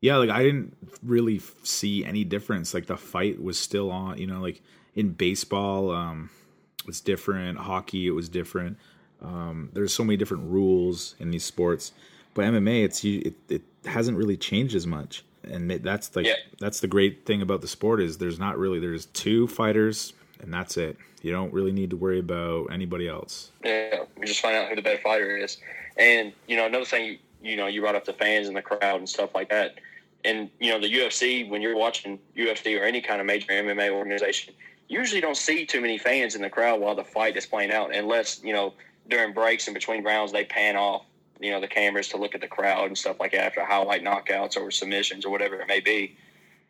yeah, 0.00 0.16
like 0.16 0.30
I 0.30 0.42
didn't 0.42 0.76
really 1.02 1.40
see 1.62 2.04
any 2.04 2.24
difference. 2.24 2.74
Like 2.74 2.86
the 2.86 2.96
fight 2.96 3.42
was 3.42 3.58
still 3.58 3.90
on, 3.90 4.18
you 4.18 4.26
know, 4.26 4.40
like 4.40 4.62
in 4.94 5.10
baseball, 5.10 5.90
um, 5.90 6.30
it's 6.86 7.00
different. 7.00 7.58
Hockey, 7.58 8.06
it 8.06 8.12
was 8.12 8.28
different. 8.28 8.78
Um, 9.20 9.70
there's 9.72 9.92
so 9.92 10.04
many 10.04 10.16
different 10.16 10.50
rules 10.50 11.16
in 11.18 11.30
these 11.30 11.44
sports, 11.44 11.92
but 12.34 12.44
MMA, 12.44 12.84
it's 12.84 13.04
it, 13.04 13.34
it 13.48 13.62
hasn't 13.84 14.16
really 14.16 14.36
changed 14.36 14.74
as 14.74 14.86
much. 14.86 15.24
And 15.44 15.70
that's 15.70 16.14
like 16.14 16.26
yeah. 16.26 16.34
that's 16.60 16.80
the 16.80 16.86
great 16.86 17.24
thing 17.26 17.42
about 17.42 17.60
the 17.60 17.68
sport 17.68 18.00
is 18.00 18.18
there's 18.18 18.38
not 18.38 18.58
really 18.58 18.78
there's 18.78 19.06
two 19.06 19.46
fighters 19.48 20.12
and 20.40 20.52
that's 20.52 20.76
it. 20.76 20.96
You 21.22 21.32
don't 21.32 21.52
really 21.52 21.72
need 21.72 21.90
to 21.90 21.96
worry 21.96 22.20
about 22.20 22.72
anybody 22.72 23.08
else. 23.08 23.50
Yeah, 23.64 24.04
we 24.16 24.26
just 24.26 24.40
find 24.40 24.56
out 24.56 24.68
who 24.68 24.76
the 24.76 24.82
better 24.82 25.00
fighter 25.00 25.36
is. 25.36 25.58
And 25.96 26.32
you 26.46 26.56
know, 26.56 26.66
another 26.66 26.84
thing, 26.84 27.18
you, 27.42 27.56
know, 27.56 27.66
you 27.66 27.80
brought 27.80 27.94
up 27.94 28.04
the 28.04 28.12
fans 28.12 28.48
and 28.48 28.56
the 28.56 28.62
crowd 28.62 28.98
and 28.98 29.08
stuff 29.08 29.34
like 29.34 29.50
that 29.50 29.78
and 30.24 30.50
you 30.58 30.70
know 30.72 30.80
the 30.80 30.92
UFC 30.92 31.48
when 31.48 31.62
you're 31.62 31.76
watching 31.76 32.18
UFC 32.36 32.78
or 32.80 32.84
any 32.84 33.00
kind 33.00 33.20
of 33.20 33.26
major 33.26 33.52
MMA 33.52 33.90
organization, 33.90 34.54
you 34.88 34.98
usually 34.98 35.20
don't 35.20 35.36
see 35.36 35.64
too 35.64 35.80
many 35.80 35.98
fans 35.98 36.34
in 36.34 36.42
the 36.42 36.50
crowd 36.50 36.80
while 36.80 36.94
the 36.94 37.04
fight 37.04 37.36
is 37.36 37.46
playing 37.46 37.72
out, 37.72 37.94
unless 37.94 38.42
you 38.42 38.52
know 38.52 38.74
during 39.08 39.32
breaks 39.32 39.66
and 39.66 39.74
between 39.74 40.04
rounds 40.04 40.32
they 40.32 40.44
pan 40.44 40.76
off 40.76 41.06
you 41.40 41.50
know 41.50 41.60
the 41.60 41.68
cameras 41.68 42.08
to 42.08 42.16
look 42.16 42.34
at 42.34 42.40
the 42.40 42.48
crowd 42.48 42.86
and 42.86 42.98
stuff 42.98 43.18
like 43.20 43.32
that 43.32 43.44
after 43.44 43.64
highlight 43.64 44.04
knockouts 44.04 44.56
or 44.56 44.70
submissions 44.70 45.24
or 45.24 45.30
whatever 45.30 45.54
it 45.60 45.68
may 45.68 45.80
be. 45.80 46.16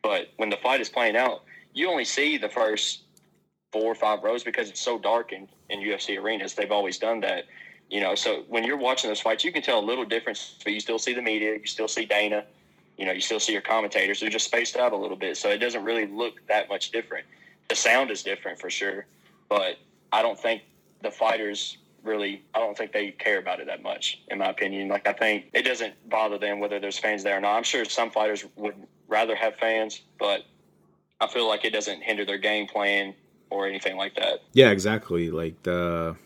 But 0.03 0.29
when 0.37 0.51
the 0.51 0.57
fight 0.59 0.81
is 0.81 0.88
playing 0.88 1.16
out, 1.16 1.43
you 1.73 1.90
only 1.90 2.05
see 2.05 2.38
the 2.38 2.49
first 2.49 3.03
four 3.73 3.85
or 3.85 3.95
five 3.95 4.23
rows 4.23 4.45
because 4.45 4.71
it's 4.71 4.81
so 4.81 4.99
dark 4.99 5.33
in, 5.33 5.49
in 5.69 5.81
UFC 5.81 6.19
arenas. 6.19 6.55
They've 6.55 6.71
always 6.71 6.99
done 6.99 7.21
that. 7.21 7.45
You 7.88 8.01
know, 8.01 8.14
so 8.14 8.44
when 8.48 8.64
you're 8.64 8.77
watching 8.77 9.09
those 9.09 9.20
fights, 9.20 9.44
you 9.44 9.53
can 9.53 9.62
tell 9.62 9.79
a 9.79 9.85
little 9.85 10.05
difference, 10.05 10.57
but 10.62 10.72
you 10.72 10.81
still 10.81 10.98
see 10.98 11.14
the 11.14 11.22
media, 11.22 11.55
you 11.55 11.66
still 11.66 11.88
see 11.88 12.05
Dana, 12.05 12.44
you 12.98 13.07
know, 13.07 13.12
you 13.12 13.20
still 13.20 13.40
see 13.40 13.53
your 13.53 13.62
commentators. 13.62 14.20
They're 14.20 14.29
just 14.29 14.46
spaced 14.46 14.77
out 14.77 14.92
a 14.92 14.96
little 14.96 15.16
bit, 15.16 15.37
so 15.37 15.48
it 15.48 15.59
doesn't 15.59 15.85
really 15.85 16.07
look 16.07 16.46
that 16.48 16.68
much 16.68 16.90
different. 16.90 17.27
The 17.68 17.77
sound 17.77 18.11
is 18.11 18.22
different 18.22 18.61
for 18.61 18.68
sure, 18.68 19.07
but 19.48 19.77
I 20.12 20.20
don't 20.20 20.38
think 20.38 20.62
the 21.03 21.11
fighters 21.11 21.79
really. 22.03 22.42
I 22.55 22.59
don't 22.59 22.77
think 22.77 22.92
they 22.92 23.11
care 23.12 23.38
about 23.38 23.61
it 23.61 23.66
that 23.66 23.83
much, 23.83 24.20
in 24.29 24.38
my 24.38 24.51
opinion. 24.51 24.88
Like 24.88 25.07
I 25.07 25.12
think 25.12 25.46
it 25.53 25.62
doesn't 25.62 25.94
bother 26.09 26.38
them 26.38 26.61
whether 26.61 26.81
there's 26.81 26.98
fans 26.98 27.22
there 27.22 27.38
or 27.38 27.40
not. 27.40 27.57
I'm 27.57 27.62
sure 27.62 27.85
some 27.85 28.11
fighters 28.11 28.44
would 28.57 28.74
rather 29.07 29.35
have 29.37 29.57
fans, 29.57 30.03
but 30.18 30.44
I 31.20 31.27
feel 31.27 31.48
like 31.48 31.64
it 31.64 31.72
doesn't 31.72 32.03
hinder 32.03 32.24
their 32.24 32.38
game 32.38 32.66
plan 32.66 33.14
or 33.51 33.66
anything 33.66 33.96
like 33.96 34.14
that. 34.16 34.40
Yeah, 34.53 34.70
exactly. 34.70 35.31
Like 35.31 35.62
the 35.62 36.16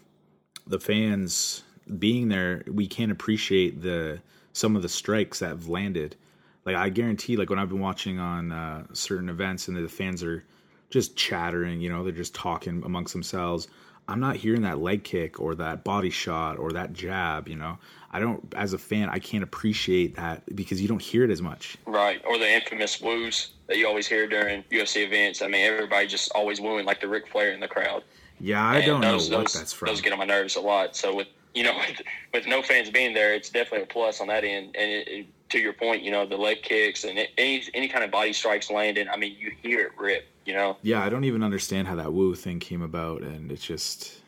the 0.72 0.80
fans 0.80 1.62
being 1.98 2.28
there, 2.28 2.64
we 2.66 2.86
can't 2.86 3.12
appreciate 3.12 3.82
the 3.82 4.20
some 4.52 4.76
of 4.76 4.82
the 4.82 4.88
strikes 4.88 5.38
that 5.38 5.48
have 5.48 5.68
landed 5.68 6.16
like 6.64 6.76
I 6.76 6.88
guarantee, 6.88 7.36
like 7.36 7.50
when 7.50 7.58
I've 7.58 7.68
been 7.68 7.80
watching 7.80 8.18
on 8.18 8.52
uh, 8.52 8.84
certain 8.92 9.28
events 9.28 9.68
and 9.68 9.76
the 9.76 9.88
fans 9.88 10.22
are 10.22 10.44
just 10.90 11.16
chattering, 11.16 11.80
you 11.80 11.88
know, 11.88 12.04
they're 12.04 12.12
just 12.12 12.34
talking 12.34 12.82
amongst 12.84 13.12
themselves. 13.12 13.68
I'm 14.08 14.20
not 14.20 14.36
hearing 14.36 14.62
that 14.62 14.78
leg 14.78 15.04
kick 15.04 15.40
or 15.40 15.54
that 15.56 15.84
body 15.84 16.10
shot 16.10 16.58
or 16.58 16.72
that 16.72 16.92
jab, 16.92 17.48
you 17.48 17.56
know. 17.56 17.78
I 18.10 18.20
don't, 18.20 18.52
as 18.54 18.74
a 18.74 18.78
fan, 18.78 19.08
I 19.08 19.18
can't 19.18 19.42
appreciate 19.42 20.16
that 20.16 20.44
because 20.54 20.82
you 20.82 20.88
don't 20.88 21.00
hear 21.00 21.24
it 21.24 21.30
as 21.30 21.40
much. 21.40 21.78
Right. 21.86 22.20
Or 22.26 22.36
the 22.36 22.48
infamous 22.48 23.00
woos 23.00 23.52
that 23.68 23.78
you 23.78 23.86
always 23.86 24.06
hear 24.06 24.28
during 24.28 24.64
UFC 24.64 25.06
events. 25.06 25.40
I 25.40 25.46
mean, 25.46 25.64
everybody 25.64 26.06
just 26.08 26.30
always 26.34 26.60
wooing 26.60 26.84
like 26.84 27.00
the 27.00 27.08
Ric 27.08 27.28
Flair 27.28 27.52
in 27.52 27.60
the 27.60 27.68
crowd. 27.68 28.02
Yeah, 28.42 28.66
I 28.66 28.78
and 28.78 28.86
don't 28.86 29.00
those, 29.00 29.30
know 29.30 29.38
what 29.38 29.44
those, 29.44 29.54
that's 29.54 29.72
from. 29.72 29.86
Those 29.86 30.00
get 30.00 30.12
on 30.12 30.18
my 30.18 30.24
nerves 30.24 30.56
a 30.56 30.60
lot. 30.60 30.96
So 30.96 31.14
with 31.14 31.28
you 31.54 31.62
know, 31.62 31.76
with, 31.88 32.02
with 32.34 32.46
no 32.46 32.60
fans 32.60 32.90
being 32.90 33.14
there, 33.14 33.32
it's 33.34 33.48
definitely 33.48 33.84
a 33.84 33.86
plus 33.86 34.20
on 34.20 34.26
that 34.26 34.44
end. 34.44 34.76
And 34.76 34.90
it, 34.90 35.08
it, 35.08 35.26
to 35.50 35.58
your 35.58 35.72
point, 35.72 36.02
you 36.02 36.10
know, 36.10 36.26
the 36.26 36.36
leg 36.36 36.62
kicks 36.62 37.04
and 37.04 37.18
any 37.38 37.62
any 37.72 37.88
kind 37.88 38.04
of 38.04 38.10
body 38.10 38.32
strikes 38.32 38.70
landing, 38.70 39.08
I 39.08 39.16
mean, 39.16 39.36
you 39.38 39.52
hear 39.62 39.80
it 39.80 39.92
rip. 39.96 40.26
You 40.44 40.54
know. 40.54 40.76
Yeah, 40.82 41.04
I 41.04 41.08
don't 41.08 41.24
even 41.24 41.44
understand 41.44 41.86
how 41.86 41.94
that 41.96 42.12
woo 42.12 42.34
thing 42.34 42.58
came 42.58 42.82
about, 42.82 43.22
and 43.22 43.50
it's 43.50 43.64
just. 43.64 44.18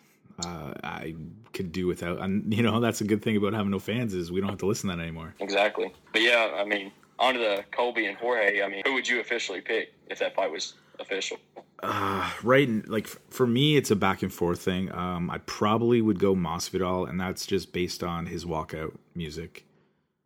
Uh, 0.44 0.74
I 0.83 1.14
could 1.53 1.70
do 1.70 1.87
without, 1.87 2.18
and 2.20 2.53
you 2.53 2.64
know 2.64 2.81
that's 2.81 3.00
a 3.00 3.05
good 3.05 3.22
thing 3.22 3.37
about 3.37 3.53
having 3.53 3.70
no 3.70 3.79
fans 3.79 4.14
is 4.14 4.33
we 4.33 4.40
don't 4.40 4.50
have 4.50 4.59
to 4.59 4.66
listen 4.66 4.90
to 4.90 4.96
that 4.96 5.00
anymore. 5.00 5.33
Exactly, 5.38 5.92
but 6.12 6.22
yeah, 6.22 6.57
I 6.57 6.64
mean, 6.64 6.90
on 7.20 7.35
to 7.35 7.38
the 7.40 7.64
Colby 7.70 8.07
and 8.07 8.18
Jorge. 8.18 8.61
I 8.61 8.68
mean, 8.68 8.83
who 8.85 8.94
would 8.94 9.07
you 9.07 9.20
officially 9.20 9.61
pick 9.61 9.92
if 10.09 10.18
that 10.18 10.35
fight 10.35 10.50
was 10.50 10.74
official? 10.98 11.38
Uh, 11.84 12.30
right, 12.42 12.88
like 12.88 13.06
for 13.06 13.46
me, 13.46 13.76
it's 13.76 13.90
a 13.90 13.96
back 13.96 14.22
and 14.22 14.32
forth 14.32 14.60
thing. 14.60 14.90
Um, 14.92 15.30
I 15.30 15.38
probably 15.38 16.00
would 16.00 16.18
go 16.18 16.34
Masvidal, 16.34 17.08
and 17.08 17.20
that's 17.20 17.46
just 17.46 17.72
based 17.72 18.02
on 18.02 18.26
his 18.26 18.44
walkout 18.44 18.96
music. 19.14 19.64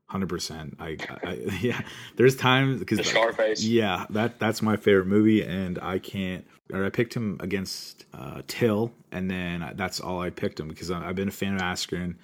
Hundred 0.06 0.28
percent. 0.28 0.76
I, 0.80 0.96
I, 1.22 1.32
yeah. 1.60 1.80
There's 2.16 2.36
times 2.36 2.78
because 2.78 3.06
Scarface. 3.06 3.62
Yeah, 3.62 4.06
that 4.10 4.38
that's 4.38 4.62
my 4.62 4.76
favorite 4.76 5.06
movie, 5.06 5.42
and 5.42 5.78
I 5.80 5.98
can't. 5.98 6.46
Or 6.72 6.84
I 6.84 6.90
picked 6.90 7.14
him 7.14 7.38
against 7.40 8.04
uh, 8.14 8.42
Till, 8.46 8.92
and 9.10 9.30
then 9.30 9.72
that's 9.76 10.00
all 10.00 10.20
I 10.20 10.30
picked 10.30 10.60
him 10.60 10.68
because 10.68 10.90
I've 10.90 11.16
been 11.16 11.28
a 11.28 11.32
fan 11.32 11.54
of 11.54 11.60
Askren. 11.60 12.16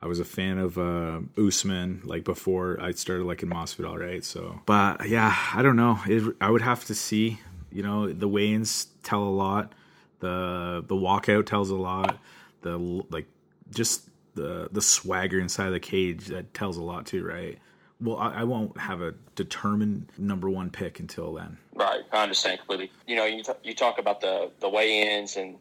I 0.00 0.06
was 0.06 0.18
a 0.18 0.24
fan 0.24 0.58
of 0.58 0.78
uh, 0.78 1.20
Usman 1.38 2.02
like 2.04 2.24
before 2.24 2.78
I 2.80 2.90
started 2.92 3.24
liking 3.24 3.48
Masvidal, 3.48 3.98
right? 3.98 4.24
So, 4.24 4.60
but 4.66 5.08
yeah, 5.08 5.34
I 5.54 5.62
don't 5.62 5.76
know. 5.76 6.00
It, 6.06 6.36
I 6.40 6.50
would 6.50 6.62
have 6.62 6.84
to 6.86 6.94
see 6.94 7.38
you 7.74 7.82
know, 7.82 8.12
the 8.12 8.28
weigh-ins 8.28 8.86
tell 9.02 9.22
a 9.22 9.30
lot. 9.30 9.72
The 10.20 10.84
the 10.86 10.94
walkout 10.94 11.46
tells 11.46 11.70
a 11.70 11.76
lot. 11.76 12.18
The 12.62 12.76
like 13.10 13.26
just 13.70 14.08
the 14.34 14.68
the 14.70 14.82
swagger 14.82 15.38
inside 15.40 15.70
the 15.70 15.80
cage 15.80 16.26
that 16.26 16.54
tells 16.54 16.76
a 16.76 16.82
lot 16.82 17.06
too, 17.06 17.24
right? 17.24 17.58
Well, 18.00 18.16
I, 18.16 18.40
I, 18.40 18.44
won't 18.44 18.76
have 18.78 19.00
a 19.00 19.14
determined 19.36 20.08
number 20.18 20.50
one 20.50 20.70
pick 20.70 20.98
until 20.98 21.34
then. 21.34 21.56
Right, 21.72 22.00
I 22.10 22.24
understand 22.24 22.58
completely. 22.58 22.90
You 23.06 23.14
know, 23.14 23.26
you 23.26 23.44
t- 23.44 23.52
you 23.62 23.74
talk 23.74 23.98
about 23.98 24.20
the 24.20 24.50
the 24.60 24.68
weigh-ins 24.68 25.36
and 25.36 25.56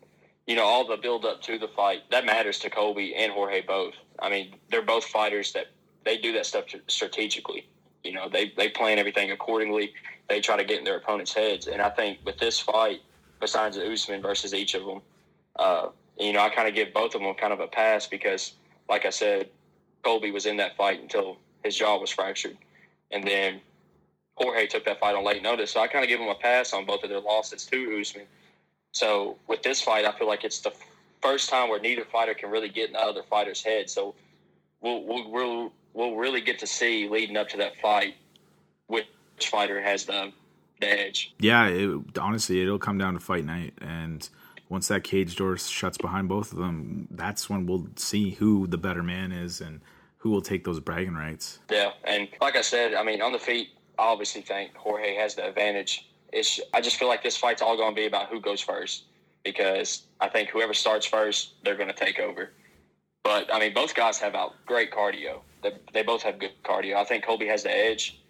you 0.47 0.55
know 0.55 0.63
all 0.63 0.87
the 0.87 0.97
build 0.97 1.25
up 1.25 1.41
to 1.43 1.59
the 1.59 1.67
fight. 1.67 2.01
That 2.09 2.25
matters 2.25 2.57
to 2.59 2.69
Colby 2.69 3.13
and 3.15 3.31
Jorge 3.31 3.61
both. 3.61 3.93
I 4.19 4.29
mean, 4.29 4.55
they're 4.69 4.81
both 4.81 5.05
fighters 5.05 5.53
that 5.53 5.67
they 6.03 6.17
do 6.17 6.33
that 6.33 6.45
stuff 6.45 6.65
strategically. 6.87 7.67
You 8.03 8.13
know, 8.13 8.27
they 8.29 8.51
they 8.57 8.69
plan 8.69 8.97
everything 8.97 9.31
accordingly 9.31 9.93
they 10.31 10.39
try 10.39 10.55
to 10.55 10.63
get 10.63 10.79
in 10.79 10.85
their 10.85 10.97
opponent's 10.97 11.33
heads. 11.33 11.67
And 11.67 11.81
I 11.81 11.89
think 11.89 12.19
with 12.23 12.37
this 12.37 12.59
fight, 12.59 13.01
besides 13.41 13.75
the 13.75 13.91
Usman 13.91 14.21
versus 14.21 14.53
each 14.53 14.75
of 14.75 14.85
them, 14.85 15.01
uh, 15.57 15.89
you 16.17 16.31
know, 16.31 16.39
I 16.39 16.49
kind 16.49 16.69
of 16.69 16.73
give 16.73 16.93
both 16.93 17.15
of 17.15 17.21
them 17.21 17.33
kind 17.35 17.51
of 17.51 17.59
a 17.59 17.67
pass 17.67 18.07
because, 18.07 18.53
like 18.87 19.05
I 19.05 19.09
said, 19.09 19.49
Colby 20.03 20.31
was 20.31 20.45
in 20.45 20.55
that 20.57 20.77
fight 20.77 21.01
until 21.01 21.37
his 21.63 21.75
jaw 21.75 21.99
was 21.99 22.09
fractured, 22.09 22.57
and 23.11 23.23
then 23.23 23.59
Jorge 24.35 24.67
took 24.67 24.85
that 24.85 24.99
fight 24.99 25.15
on 25.15 25.25
late 25.25 25.43
notice. 25.43 25.71
So 25.71 25.81
I 25.81 25.87
kind 25.87 26.03
of 26.03 26.09
give 26.09 26.19
him 26.19 26.29
a 26.29 26.35
pass 26.35 26.73
on 26.73 26.85
both 26.85 27.03
of 27.03 27.09
their 27.09 27.19
losses 27.19 27.65
to 27.65 27.99
Usman. 27.99 28.25
So 28.93 29.37
with 29.47 29.61
this 29.63 29.81
fight, 29.81 30.05
I 30.05 30.17
feel 30.17 30.27
like 30.27 30.43
it's 30.43 30.59
the 30.59 30.73
first 31.21 31.49
time 31.49 31.69
where 31.69 31.79
neither 31.79 32.05
fighter 32.05 32.33
can 32.33 32.49
really 32.49 32.69
get 32.69 32.87
in 32.87 32.93
the 32.93 33.01
other 33.01 33.21
fighter's 33.29 33.61
head. 33.61 33.89
So 33.89 34.15
we'll 34.79 35.03
we'll 35.03 35.29
we'll, 35.29 35.73
we'll 35.93 36.15
really 36.15 36.41
get 36.41 36.57
to 36.59 36.67
see 36.67 37.09
leading 37.09 37.37
up 37.37 37.49
to 37.49 37.57
that 37.57 37.73
fight 37.81 38.15
which 38.91 39.07
fighter 39.47 39.81
has 39.81 40.05
the 40.05 40.31
the 40.79 40.87
edge. 40.87 41.33
Yeah, 41.39 41.67
it, 41.67 42.17
honestly, 42.17 42.61
it'll 42.61 42.79
come 42.79 42.97
down 42.97 43.13
to 43.13 43.19
fight 43.19 43.45
night, 43.45 43.73
and 43.81 44.27
once 44.69 44.87
that 44.87 45.03
cage 45.03 45.35
door 45.35 45.57
shuts 45.57 45.97
behind 45.97 46.29
both 46.29 46.51
of 46.51 46.57
them, 46.57 47.07
that's 47.11 47.49
when 47.49 47.65
we'll 47.65 47.87
see 47.95 48.31
who 48.31 48.67
the 48.67 48.77
better 48.77 49.03
man 49.03 49.31
is 49.31 49.61
and 49.61 49.81
who 50.17 50.29
will 50.29 50.41
take 50.41 50.63
those 50.63 50.79
bragging 50.79 51.13
rights. 51.15 51.59
Yeah, 51.69 51.91
and 52.03 52.27
like 52.39 52.55
I 52.55 52.61
said, 52.61 52.93
I 52.93 53.03
mean, 53.03 53.21
on 53.21 53.31
the 53.31 53.39
feet, 53.39 53.69
I 53.99 54.03
obviously 54.03 54.41
think 54.41 54.75
Jorge 54.75 55.15
has 55.15 55.35
the 55.35 55.47
advantage. 55.47 56.09
It's 56.31 56.59
I 56.73 56.81
just 56.81 56.97
feel 56.97 57.07
like 57.07 57.23
this 57.23 57.37
fight's 57.37 57.61
all 57.61 57.75
going 57.75 57.91
to 57.91 57.95
be 57.95 58.07
about 58.07 58.29
who 58.29 58.39
goes 58.39 58.61
first 58.61 59.05
because 59.43 60.03
I 60.19 60.29
think 60.29 60.49
whoever 60.49 60.73
starts 60.73 61.05
first, 61.05 61.55
they're 61.63 61.75
going 61.75 61.89
to 61.89 61.95
take 61.95 62.19
over. 62.19 62.51
But 63.23 63.53
I 63.53 63.59
mean, 63.59 63.73
both 63.73 63.93
guys 63.93 64.17
have 64.19 64.35
out 64.35 64.53
great 64.65 64.91
cardio. 64.91 65.41
They, 65.61 65.73
they 65.93 66.03
both 66.03 66.23
have 66.23 66.39
good 66.39 66.53
cardio. 66.63 66.95
I 66.95 67.03
think 67.03 67.25
Colby 67.25 67.47
has 67.47 67.63
the 67.63 67.75
edge, 67.75 68.20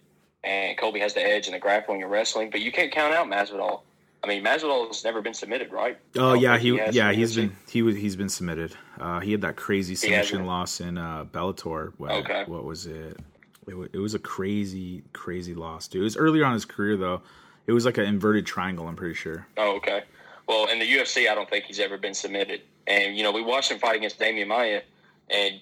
and 0.44 0.78
Colby 0.78 1.00
has 1.00 1.14
the 1.14 1.22
edge 1.22 1.48
in 1.48 1.54
the 1.54 1.60
grappling 1.60 2.02
and 2.02 2.12
wrestling. 2.12 2.50
But 2.50 2.62
you 2.62 2.72
can't 2.72 2.92
count 2.92 3.14
out 3.14 3.28
Masvidal. 3.28 3.82
I 4.24 4.28
mean, 4.28 4.44
Masvidal 4.44 4.88
has 4.88 5.04
never 5.04 5.22
been 5.22 5.34
submitted, 5.34 5.72
right? 5.72 5.98
Oh 6.16 6.34
yeah, 6.34 6.58
he, 6.58 6.78
he 6.78 6.92
yeah 6.92 7.12
he's 7.12 7.36
been 7.36 7.56
he 7.68 7.82
was 7.82 7.96
he's 7.96 8.16
been 8.16 8.30
submitted. 8.30 8.76
Uh, 9.00 9.20
he 9.20 9.32
had 9.32 9.42
that 9.42 9.56
crazy 9.56 9.96
submission 9.96 10.46
loss 10.46 10.80
in 10.80 10.98
uh, 10.98 11.26
Bellator. 11.26 11.94
What, 11.98 12.12
okay, 12.12 12.44
what 12.46 12.64
was 12.64 12.86
it? 12.86 13.20
It, 13.68 13.76
it 13.94 13.98
was 13.98 14.14
a 14.14 14.20
crazy 14.20 15.04
crazy 15.14 15.56
loss, 15.56 15.88
dude. 15.88 16.02
It 16.02 16.04
was 16.04 16.18
earlier 16.18 16.46
on 16.46 16.54
his 16.54 16.66
career 16.66 16.98
though. 16.98 17.22
It 17.66 17.72
was 17.74 17.86
like 17.86 17.98
an 17.98 18.06
inverted 18.06 18.46
triangle. 18.46 18.88
I'm 18.88 18.96
pretty 18.96 19.16
sure. 19.16 19.48
Oh 19.58 19.78
okay. 19.78 20.04
Well, 20.48 20.68
in 20.68 20.80
the 20.80 20.86
UFC, 20.86 21.30
I 21.30 21.36
don't 21.36 21.50
think 21.50 21.66
he's 21.66 21.80
ever 21.80 21.98
been 21.98 22.14
submitted. 22.14 22.62
And 22.86 23.16
you 23.16 23.24
know, 23.24 23.32
we 23.32 23.42
watched 23.42 23.72
him 23.72 23.80
fight 23.80 23.96
against 23.96 24.20
Demian 24.20 24.48
Maia, 24.48 24.82
and 25.30 25.62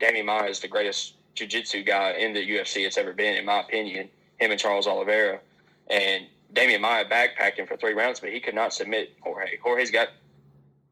Demian 0.00 0.26
Maia 0.26 0.48
is 0.48 0.60
the 0.60 0.68
greatest 0.68 1.14
jiu-jitsu 1.34 1.84
guy 1.84 2.12
in 2.12 2.32
the 2.32 2.40
UFC 2.40 2.86
it's 2.86 2.98
ever 2.98 3.12
been, 3.12 3.36
in 3.36 3.44
my 3.44 3.60
opinion. 3.60 4.08
Him 4.38 4.50
and 4.50 4.60
Charles 4.60 4.86
Oliveira, 4.86 5.40
and 5.88 6.26
Demian 6.52 6.80
Maia 6.80 7.04
backpacked 7.04 7.56
him 7.56 7.66
for 7.66 7.76
three 7.76 7.94
rounds, 7.94 8.20
but 8.20 8.30
he 8.30 8.40
could 8.40 8.54
not 8.54 8.72
submit 8.72 9.12
Jorge. 9.20 9.56
Jorge's 9.58 9.90
got 9.90 10.08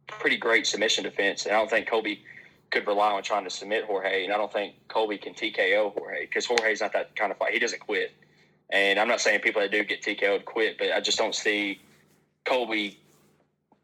pretty 0.07 0.37
great 0.37 0.66
submission 0.66 1.05
defense, 1.05 1.46
and 1.46 1.55
I 1.55 1.59
don't 1.59 1.70
think 1.70 1.88
Colby 1.88 2.24
could 2.70 2.87
rely 2.87 3.12
on 3.12 3.22
trying 3.22 3.44
to 3.44 3.50
submit 3.50 3.85
Jorge, 3.85 4.24
and 4.24 4.33
I 4.33 4.37
don't 4.37 4.52
think 4.52 4.74
Colby 4.88 5.18
can 5.18 5.35
TKO 5.35 5.92
Jorge 5.92 6.22
because 6.22 6.46
Jorge's 6.46 6.81
not 6.81 6.92
that 6.94 7.14
kind 7.16 7.31
of 7.31 7.38
fight. 7.38 7.52
He 7.52 7.59
doesn't 7.59 7.81
quit, 7.81 8.12
and 8.70 8.98
I'm 8.98 9.09
not 9.09 9.20
saying 9.20 9.40
people 9.40 9.62
that 9.62 9.70
do 9.70 9.85
get 9.85 10.02
TKO'd 10.02 10.44
quit, 10.44 10.78
but 10.78 10.92
I 10.92 11.00
just 11.00 11.18
don't 11.18 11.35
see 11.35 11.81
Colby, 12.44 12.98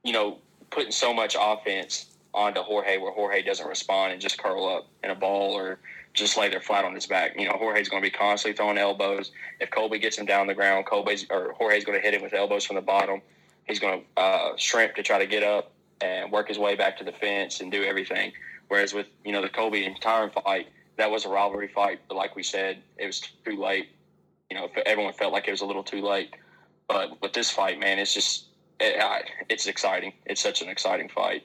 you 0.03 0.13
know, 0.13 0.39
putting 0.71 0.93
so 0.93 1.15
much 1.15 1.37
offense 1.39 2.07
onto 2.35 2.61
Jorge 2.61 2.99
where 2.99 3.13
Jorge 3.13 3.43
doesn't 3.43 3.67
respond 3.67 4.13
and 4.13 4.21
just 4.21 4.39
curl 4.39 4.69
up 4.69 4.89
in 5.03 5.11
a 5.11 5.15
ball 5.15 5.53
or 5.53 5.79
just 6.15 6.37
lay 6.37 6.49
there 6.49 6.61
flat 6.61 6.85
on 6.85 6.95
his 6.95 7.07
back. 7.07 7.39
You 7.39 7.49
know, 7.49 7.57
Jorge's 7.57 7.89
going 7.89 8.03
to 8.03 8.07
be 8.07 8.17
constantly 8.17 8.57
throwing 8.57 8.79
elbows. 8.79 9.31
If 9.61 9.71
Colby 9.71 9.99
gets 9.99 10.19
him 10.19 10.27
down 10.27 10.47
the 10.47 10.55
ground, 10.55 10.87
Colby's 10.87 11.27
or 11.31 11.53
Jorge's 11.53 11.85
going 11.85 11.99
to 11.99 12.05
hit 12.05 12.15
him 12.15 12.23
with 12.23 12.35
elbows 12.35 12.65
from 12.65 12.77
the 12.77 12.83
bottom. 12.83 13.21
He's 13.67 13.79
going 13.79 14.01
to 14.01 14.21
uh, 14.21 14.57
shrimp 14.57 14.95
to 14.97 15.03
try 15.03 15.19
to 15.19 15.27
get 15.27 15.43
up 15.43 15.73
and 16.01 16.31
work 16.33 16.49
his 16.49 16.59
way 16.59 16.75
back 16.75 16.97
to 16.99 17.05
the 17.05 17.13
fence 17.13 17.61
and 17.61 17.71
do 17.71 17.85
everything. 17.85 18.33
Whereas 18.69 18.93
with 18.93 19.07
you 19.25 19.33
know 19.33 19.43
the 19.43 19.49
Colby 19.49 19.85
and 19.85 20.01
Tyron 20.01 20.33
fight, 20.33 20.69
that 20.97 21.11
was 21.11 21.25
a 21.25 21.29
rivalry 21.29 21.69
fight, 21.69 22.01
but 22.09 22.17
like 22.17 22.37
we 22.37 22.43
said, 22.43 22.79
it 22.97 23.07
was 23.07 23.21
too 23.21 23.61
late. 23.61 23.89
You 24.51 24.57
know, 24.57 24.69
everyone 24.87 25.13
felt 25.13 25.33
like 25.33 25.47
it 25.47 25.51
was 25.51 25.61
a 25.61 25.67
little 25.67 25.85
too 25.85 26.03
late. 26.03 26.35
But 26.89 27.21
with 27.21 27.35
this 27.35 27.51
fight, 27.51 27.79
man, 27.79 27.99
it's 27.99 28.15
just 28.15 28.47
it, 28.81 29.03
it's 29.49 29.67
exciting. 29.67 30.13
It's 30.27 30.41
such 30.41 30.63
an 30.63 30.69
exciting 30.69 31.09
fight 31.09 31.45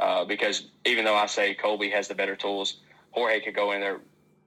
uh, 0.00 0.24
because 0.24 0.64
even 0.86 1.04
though 1.04 1.14
I 1.14 1.26
say 1.26 1.54
Colby 1.54 1.90
has 1.90 2.08
the 2.08 2.14
better 2.14 2.34
tools, 2.34 2.76
Jorge 3.12 3.40
could 3.40 3.54
go 3.54 3.72
in 3.72 3.80
there 3.80 4.00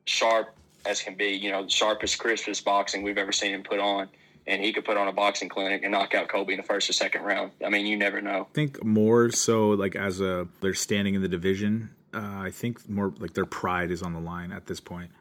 sharp 0.06 0.56
as 0.86 1.02
can 1.02 1.16
be, 1.16 1.28
you 1.28 1.52
know, 1.52 1.64
the 1.64 1.70
sharpest, 1.70 2.18
crispest 2.20 2.66
boxing 2.66 3.04
we've 3.04 3.18
ever 3.18 3.32
seen 3.32 3.54
him 3.54 3.64
put 3.64 3.80
on. 3.80 4.10
And 4.46 4.62
he 4.62 4.74
could 4.74 4.84
put 4.84 4.98
on 4.98 5.08
a 5.08 5.14
boxing 5.14 5.48
clinic 5.48 5.84
and 5.84 5.94
knock 5.94 6.14
out 6.14 6.28
Colby 6.28 6.54
in 6.54 6.58
the 6.58 6.66
first 6.66 6.90
or 6.90 6.94
second 6.94 7.24
round. 7.24 7.52
I 7.66 7.70
mean, 7.70 7.86
you 7.86 7.96
never 7.96 8.22
know. 8.22 8.48
I 8.52 8.54
think 8.54 8.84
more 8.84 9.32
so, 9.32 9.70
like 9.70 9.96
as 9.96 10.20
a 10.20 10.48
they're 10.62 10.74
standing 10.74 11.16
in 11.16 11.22
the 11.22 11.30
division. 11.30 11.92
Uh, 12.14 12.42
I 12.42 12.52
think 12.52 12.90
more 12.90 13.14
like 13.20 13.34
their 13.34 13.46
pride 13.46 13.90
is 13.90 14.02
on 14.02 14.12
the 14.12 14.20
line 14.20 14.52
at 14.52 14.66
this 14.68 14.82
point. 14.82 15.12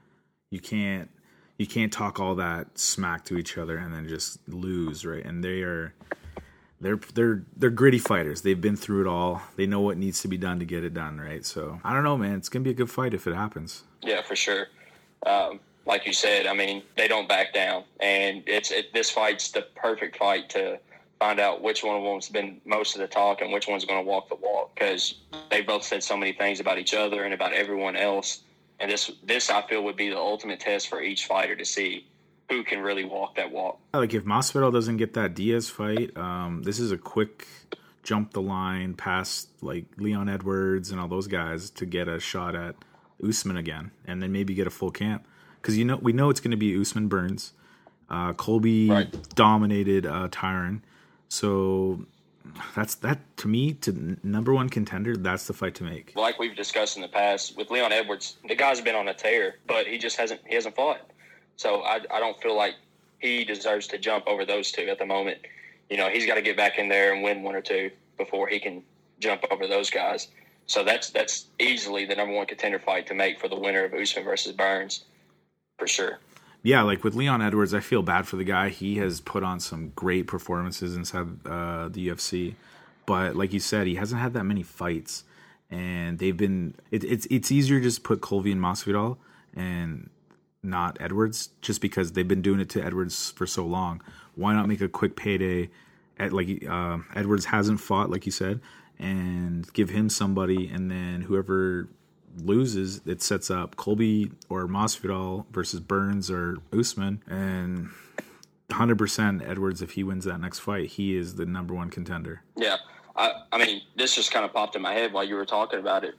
You 0.51 0.59
can't 0.59 1.09
you 1.57 1.69
can't 1.69 1.93
talk 1.93 2.19
all 2.19 2.35
that 2.35 2.77
smack 2.77 3.25
to 3.27 3.39
each 3.39 3.57
other 3.57 3.79
and 3.79 3.95
then 3.95 4.09
just 4.09 4.41
lose, 4.49 5.07
right? 5.07 5.25
And 5.25 5.45
they 5.45 5.63
are 5.63 5.95
they're 6.83 7.01
they're 7.15 7.45
they're 7.57 7.71
gritty 7.71 7.99
fighters. 7.99 8.43
They've 8.43 8.61
been 8.61 8.77
through 8.77 9.03
it 9.03 9.07
all. 9.07 9.43
They 9.57 9.67
know 9.67 9.81
what 9.81 9.97
needs 9.97 10.21
to 10.23 10.29
be 10.29 10.37
done 10.37 10.59
to 10.59 10.65
get 10.65 10.85
it 10.85 10.93
done, 10.93 11.21
right? 11.21 11.45
So 11.47 11.81
I 11.85 11.95
don't 11.95 12.05
know, 12.05 12.19
man. 12.19 12.37
It's 12.37 12.49
gonna 12.49 12.65
be 12.65 12.71
a 12.71 12.75
good 12.75 12.91
fight 12.91 13.15
if 13.15 13.27
it 13.27 13.35
happens. 13.35 13.85
Yeah, 14.03 14.23
for 14.23 14.37
sure. 14.37 14.67
Um, 15.25 15.61
like 15.87 16.07
you 16.07 16.13
said, 16.13 16.47
I 16.47 16.55
mean, 16.55 16.83
they 16.97 17.09
don't 17.09 17.29
back 17.29 17.55
down, 17.55 17.85
and 18.01 18.43
it's 18.47 18.71
it, 18.71 18.93
this 18.93 19.11
fight's 19.11 19.51
the 19.51 19.63
perfect 19.75 20.17
fight 20.17 20.51
to 20.51 20.79
find 21.19 21.39
out 21.39 21.63
which 21.63 21.85
one 21.85 21.97
of 21.97 22.03
them's 22.03 22.29
been 22.29 22.61
most 22.65 22.97
of 22.97 23.01
the 23.01 23.07
talk 23.07 23.43
and 23.43 23.53
which 23.53 23.69
one's 23.69 23.85
going 23.85 24.03
to 24.03 24.09
walk 24.09 24.29
the 24.29 24.35
walk 24.35 24.75
because 24.75 25.21
they 25.53 25.61
both 25.61 25.85
said 25.85 26.03
so 26.03 26.17
many 26.17 26.33
things 26.33 26.59
about 26.59 26.79
each 26.79 26.95
other 26.95 27.23
and 27.23 27.33
about 27.33 27.53
everyone 27.53 27.95
else. 27.95 28.41
And 28.81 28.91
this 28.91 29.09
this 29.23 29.49
I 29.49 29.63
feel 29.63 29.85
would 29.85 29.97
be 29.97 30.09
the 30.09 30.19
ultimate 30.19 30.59
test 30.59 30.89
for 30.89 31.01
each 31.01 31.27
fighter 31.27 31.55
to 31.55 31.65
see 31.65 32.09
who 32.51 32.63
can 32.65 32.81
really 32.81 33.05
walk 33.05 33.37
that 33.37 33.51
walk. 33.51 33.79
Like 33.95 34.15
if 34.15 34.25
Masvidal 34.25 34.73
doesn't 34.73 34.97
get 34.97 35.15
that 35.15 35.35
Diaz 35.35 35.69
fight, 35.69 36.17
um, 36.17 36.63
this 36.63 36.79
is 36.79 36.93
a 36.93 36.99
quick 36.99 37.47
jump 38.03 38.33
the 38.33 38.43
line 38.43 38.95
past 38.95 39.49
like 39.63 39.85
Leon 39.97 40.29
Edwards 40.29 40.91
and 40.91 41.01
all 41.01 41.09
those 41.09 41.29
guys 41.29 41.71
to 41.71 41.87
get 41.87 42.09
a 42.09 42.19
shot 42.19 42.55
at 42.55 42.75
Usman 43.27 43.57
again, 43.57 43.93
and 44.07 44.23
then 44.23 44.33
maybe 44.33 44.55
get 44.55 44.67
a 44.67 44.71
full 44.71 44.91
camp 44.91 45.27
because 45.61 45.79
you 45.79 45.85
know 45.85 45.97
we 45.97 46.13
know 46.13 46.31
it's 46.31 46.41
going 46.41 46.51
to 46.51 46.57
be 46.57 46.79
Usman 46.79 47.09
Burns. 47.09 47.53
Uh, 48.11 48.33
Colby 48.35 48.91
right. 48.91 49.35
dominated 49.35 50.05
uh, 50.05 50.29
Tyron, 50.29 50.81
so 51.29 52.05
that's 52.75 52.97
that 52.97 53.21
to 53.39 53.49
me 53.49 53.73
to 53.75 54.19
number 54.23 54.53
one 54.53 54.69
contender. 54.69 55.17
That's 55.17 55.47
the 55.47 55.53
fight 55.53 55.75
to 55.77 55.85
make. 55.85 56.13
Like 56.17 56.39
we've 56.39 56.57
discussed 56.57 56.97
in 56.97 57.03
the 57.03 57.09
past 57.09 57.57
with 57.57 57.71
Leon 57.71 57.93
Edwards, 57.93 58.37
the 58.47 58.55
guy's 58.55 58.81
been 58.81 58.97
on 58.97 59.09
a 59.09 59.15
tear, 59.15 59.57
but 59.67 59.87
he 59.87 59.99
just 59.99 60.17
hasn't 60.17 60.41
he 60.47 60.55
hasn't 60.55 60.75
fought. 60.75 61.01
So 61.57 61.83
I, 61.83 62.01
I 62.11 62.21
don't 62.21 62.41
feel 62.41 62.57
like 62.57 62.75
he 63.19 63.45
deserves 63.45 63.87
to 63.89 63.99
jump 63.99 64.27
over 64.27 64.45
those 64.45 64.73
two 64.73 64.89
at 64.89 64.99
the 64.99 65.07
moment. 65.07 65.39
You 65.89 65.97
know, 65.97 66.09
he's 66.09 66.27
got 66.27 66.35
to 66.35 66.43
get 66.43 66.57
back 66.57 66.79
in 66.79 66.89
there 66.89 67.15
and 67.15 67.23
win 67.23 67.43
one 67.43 67.55
or 67.55 67.61
two 67.61 67.91
before 68.19 68.49
he 68.49 68.59
can 68.59 68.83
jump 69.21 69.45
over 69.51 69.67
those 69.67 69.91
guys. 69.91 70.29
So 70.67 70.85
that's 70.85 71.11
that's 71.11 71.47
easily 71.59 72.07
the 72.07 72.15
number 72.15 72.35
one 72.35 72.47
contender 72.47 72.79
fight 72.79 73.07
to 73.09 73.15
make 73.15 73.41
for 73.41 73.49
the 73.49 73.59
winner 73.59 73.85
of 73.85 73.93
Usman 73.95 74.25
versus 74.25 74.53
Burns, 74.53 75.05
for 75.79 75.87
sure. 75.87 76.19
Yeah, 76.63 76.83
like 76.83 77.03
with 77.03 77.15
Leon 77.15 77.43
Edwards, 77.43 77.75
I 77.75 77.81
feel 77.81 78.03
bad 78.03 78.27
for 78.27 78.37
the 78.37 78.45
guy. 78.45 78.69
He 78.69 78.99
has 78.99 79.21
put 79.21 79.43
on 79.43 79.59
some 79.59 79.93
great 79.97 80.29
performances 80.29 80.97
inside 80.97 81.27
uh, 81.45 81.89
the 81.89 82.09
UFC, 82.09 82.55
but 83.05 83.35
like 83.35 83.53
you 83.53 83.59
said, 83.59 83.89
he 83.89 83.97
hasn't 83.97 84.21
had 84.21 84.33
that 84.35 84.45
many 84.45 84.63
fights, 84.63 85.25
and 85.71 86.19
they've 86.21 86.37
been. 86.37 86.75
It, 86.93 87.03
it's 87.03 87.27
it's 87.31 87.51
easier 87.51 87.79
to 87.79 87.85
just 87.85 88.05
put 88.05 88.21
Colby 88.21 88.53
and 88.53 88.61
Masvidal, 88.61 89.17
and 89.57 90.09
not 90.63 90.97
Edwards, 91.01 91.51
just 91.61 91.81
because 91.81 92.13
they've 92.13 92.27
been 92.27 92.43
doing 92.43 92.61
it 92.61 92.69
to 92.71 92.85
Edwards 92.85 93.33
for 93.33 93.47
so 93.47 93.67
long. 93.67 94.01
Why 94.35 94.53
not 94.55 94.69
make 94.69 94.81
a 94.81 94.89
quick 94.89 95.17
payday? 95.17 95.71
At 96.19 96.33
like 96.33 96.65
uh, 96.69 96.99
Edwards 97.15 97.47
hasn't 97.47 97.81
fought, 97.81 98.11
like 98.11 98.27
you 98.27 98.33
said, 98.33 98.61
and 98.99 99.71
give 99.73 99.91
him 99.91 100.09
somebody, 100.09 100.69
and 100.69 100.91
then 100.91 101.23
whoever 101.23 101.89
loses, 102.39 103.01
it 103.07 103.23
sets 103.23 103.51
up 103.51 103.77
Colby 103.77 104.31
or 104.49 104.69
Masvidal 104.69 105.47
versus 105.51 105.81
Burns 105.81 106.31
or 106.31 106.59
Usman, 106.73 107.23
and 107.27 107.89
100% 108.69 109.49
Edwards. 109.49 109.83
If 109.83 109.93
he 109.93 110.05
wins 110.05 110.25
that 110.27 110.39
next 110.39 110.61
fight, 110.61 110.91
he 110.91 111.17
is 111.17 111.35
the 111.35 111.47
number 111.47 111.75
one 111.75 111.91
contender. 111.91 112.43
Yeah, 112.57 112.77
I, 113.17 113.33
I 113.51 113.59
mean, 113.59 113.83
this 113.97 114.15
just 114.15 114.31
kind 114.31 114.45
of 114.45 114.53
popped 114.53 114.77
in 114.77 114.83
my 114.83 114.93
head 114.93 115.13
while 115.13 115.25
you 115.25 115.35
were 115.35 115.47
talking 115.47 115.81
about 115.81 116.05
it. 116.05 116.15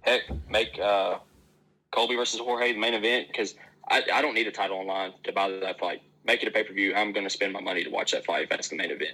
Heck, 0.00 0.22
make 0.48 0.78
uh, 0.78 1.18
Colby 1.90 2.16
versus 2.16 2.40
Jorge 2.40 2.72
the 2.72 2.78
main 2.78 2.94
event 2.94 3.28
because 3.28 3.54
I, 3.88 4.02
I 4.12 4.22
don't 4.22 4.34
need 4.34 4.46
a 4.46 4.52
title 4.52 4.78
online 4.78 5.12
to 5.24 5.32
buy 5.32 5.50
that 5.50 5.78
fight. 5.78 6.02
Make 6.24 6.42
it 6.42 6.48
a 6.48 6.50
pay 6.50 6.64
per 6.64 6.72
view. 6.72 6.94
I'm 6.94 7.12
going 7.12 7.24
to 7.24 7.30
spend 7.30 7.52
my 7.52 7.60
money 7.60 7.84
to 7.84 7.90
watch 7.90 8.12
that 8.12 8.24
fight 8.24 8.44
if 8.44 8.48
that's 8.48 8.68
the 8.68 8.76
main 8.76 8.90
event. 8.90 9.12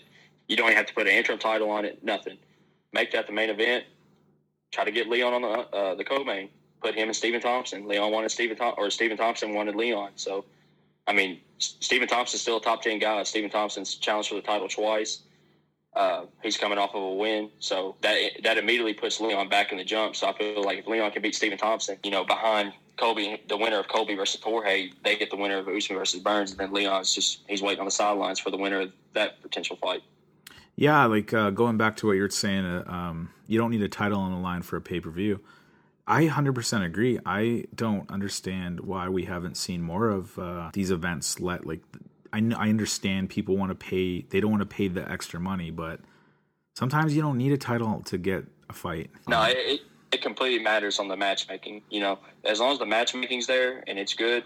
You 0.48 0.56
don't 0.56 0.72
have 0.72 0.86
to 0.86 0.94
put 0.94 1.06
an 1.06 1.12
interim 1.12 1.38
title 1.38 1.70
on 1.70 1.84
it. 1.84 2.02
Nothing. 2.04 2.38
Make 2.92 3.12
that 3.12 3.26
the 3.26 3.32
main 3.32 3.50
event. 3.50 3.84
Try 4.72 4.84
to 4.84 4.92
get 4.92 5.08
Leon 5.08 5.32
on 5.34 5.42
the 5.42 5.48
uh, 5.48 5.94
the 5.96 6.04
co-main. 6.04 6.48
Put 6.80 6.94
him 6.94 7.08
and 7.08 7.16
Stephen 7.16 7.40
Thompson. 7.40 7.86
Leon 7.86 8.10
wanted 8.12 8.30
Stephen 8.30 8.56
Thom- 8.56 8.74
or 8.78 8.90
Stephen 8.90 9.16
Thompson 9.16 9.52
wanted 9.54 9.76
Leon. 9.76 10.12
So, 10.16 10.44
I 11.06 11.12
mean, 11.12 11.40
Stephen 11.58 12.08
Thompson's 12.08 12.42
still 12.42 12.56
a 12.56 12.62
top 12.62 12.82
ten 12.82 12.98
guy. 12.98 13.22
Stephen 13.24 13.50
Thompson's 13.50 13.96
challenged 13.96 14.28
for 14.28 14.36
the 14.36 14.42
title 14.42 14.68
twice. 14.68 15.22
Uh, 15.94 16.26
he's 16.42 16.56
coming 16.56 16.78
off 16.78 16.94
of 16.94 17.02
a 17.02 17.14
win, 17.14 17.50
so 17.58 17.96
that 18.00 18.16
that 18.44 18.56
immediately 18.58 18.94
puts 18.94 19.20
Leon 19.20 19.48
back 19.48 19.72
in 19.72 19.78
the 19.78 19.84
jump. 19.84 20.14
So 20.14 20.28
I 20.28 20.38
feel 20.38 20.62
like 20.62 20.78
if 20.78 20.86
Leon 20.86 21.10
can 21.10 21.22
beat 21.22 21.34
Stephen 21.34 21.58
Thompson, 21.58 21.98
you 22.04 22.12
know, 22.12 22.24
behind 22.24 22.72
Colby, 23.00 23.40
the 23.48 23.56
winner 23.56 23.80
of 23.80 23.88
Colby 23.88 24.14
versus 24.14 24.40
Jorge, 24.42 24.90
they 25.02 25.16
get 25.16 25.30
the 25.30 25.36
winner 25.36 25.58
of 25.58 25.68
Usman 25.68 25.98
versus 25.98 26.20
Burns, 26.20 26.50
and 26.50 26.60
then 26.60 26.72
Leon's 26.72 27.14
just 27.14 27.40
he's 27.48 27.62
waiting 27.62 27.80
on 27.80 27.86
the 27.86 27.90
sidelines 27.90 28.38
for 28.38 28.50
the 28.50 28.58
winner 28.58 28.82
of 28.82 28.92
that 29.14 29.40
potential 29.40 29.76
fight. 29.76 30.02
Yeah, 30.76 31.06
like 31.06 31.32
uh, 31.32 31.50
going 31.50 31.78
back 31.78 31.96
to 31.96 32.06
what 32.06 32.12
you're 32.12 32.30
saying, 32.30 32.64
uh, 32.64 32.84
um, 32.86 33.30
you 33.46 33.58
don't 33.58 33.70
need 33.70 33.82
a 33.82 33.88
title 33.88 34.20
on 34.20 34.32
the 34.32 34.38
line 34.38 34.62
for 34.62 34.76
a 34.76 34.80
pay 34.80 35.00
per 35.00 35.10
view. 35.10 35.40
I 36.06 36.26
100% 36.26 36.84
agree. 36.84 37.18
I 37.24 37.64
don't 37.74 38.10
understand 38.10 38.80
why 38.80 39.08
we 39.08 39.24
haven't 39.24 39.56
seen 39.56 39.80
more 39.80 40.08
of 40.08 40.38
uh, 40.38 40.70
these 40.72 40.90
events. 40.90 41.40
Let 41.40 41.66
like 41.66 41.80
I, 42.32 42.38
I 42.56 42.68
understand 42.68 43.30
people 43.30 43.56
want 43.56 43.70
to 43.70 43.74
pay. 43.74 44.22
They 44.22 44.40
don't 44.40 44.50
want 44.50 44.62
to 44.62 44.66
pay 44.66 44.88
the 44.88 45.10
extra 45.10 45.40
money, 45.40 45.70
but 45.70 46.00
sometimes 46.74 47.16
you 47.16 47.22
don't 47.22 47.38
need 47.38 47.52
a 47.52 47.58
title 47.58 48.02
to 48.06 48.18
get 48.18 48.44
a 48.68 48.72
fight. 48.72 49.10
No, 49.26 49.42
it, 49.42 49.80
it 50.12 50.22
completely 50.22 50.62
matters 50.62 50.98
on 50.98 51.08
the 51.08 51.16
matchmaking. 51.16 51.82
You 51.90 52.00
know, 52.00 52.18
as 52.44 52.60
long 52.60 52.72
as 52.72 52.78
the 52.78 52.86
matchmaking's 52.86 53.46
there 53.46 53.84
and 53.86 53.98
it's 53.98 54.14
good, 54.14 54.44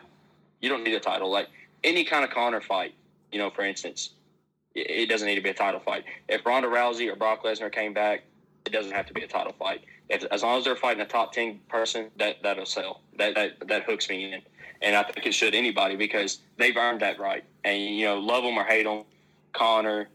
you 0.60 0.68
don't 0.68 0.84
need 0.84 0.94
a 0.94 1.00
title. 1.00 1.30
Like 1.30 1.48
any 1.82 2.04
kind 2.04 2.24
of 2.24 2.30
Conor 2.30 2.60
fight, 2.60 2.94
you 3.32 3.38
know, 3.38 3.50
for 3.50 3.62
instance, 3.62 4.10
it 4.74 5.08
doesn't 5.08 5.26
need 5.26 5.36
to 5.36 5.40
be 5.40 5.50
a 5.50 5.54
title 5.54 5.80
fight. 5.80 6.04
If 6.28 6.44
Ronda 6.44 6.68
Rousey 6.68 7.10
or 7.10 7.16
Brock 7.16 7.44
Lesnar 7.44 7.70
came 7.70 7.94
back, 7.94 8.24
it 8.66 8.72
doesn't 8.72 8.92
have 8.92 9.06
to 9.06 9.14
be 9.14 9.22
a 9.22 9.28
title 9.28 9.54
fight. 9.58 9.82
If, 10.08 10.24
as 10.24 10.42
long 10.42 10.58
as 10.58 10.64
they're 10.64 10.76
fighting 10.76 11.00
a 11.00 11.06
top 11.06 11.32
ten 11.32 11.60
person, 11.68 12.10
that 12.18 12.36
that'll 12.42 12.66
sell. 12.66 13.00
That 13.18 13.34
that 13.34 13.68
that 13.68 13.84
hooks 13.84 14.08
me 14.08 14.32
in, 14.32 14.42
and 14.82 14.96
I 14.96 15.02
think 15.04 15.26
it 15.26 15.32
should 15.32 15.54
anybody 15.54 15.96
because 15.96 16.40
they've 16.56 16.76
earned 16.76 17.00
that 17.00 17.18
right. 17.18 17.44
And 17.62 17.80
you 17.82 18.04
know, 18.04 18.18
love 18.18 18.42
them 18.42 18.58
or 18.58 18.64
hate 18.64 18.84
them, 18.84 19.04
Conor, 19.52 20.08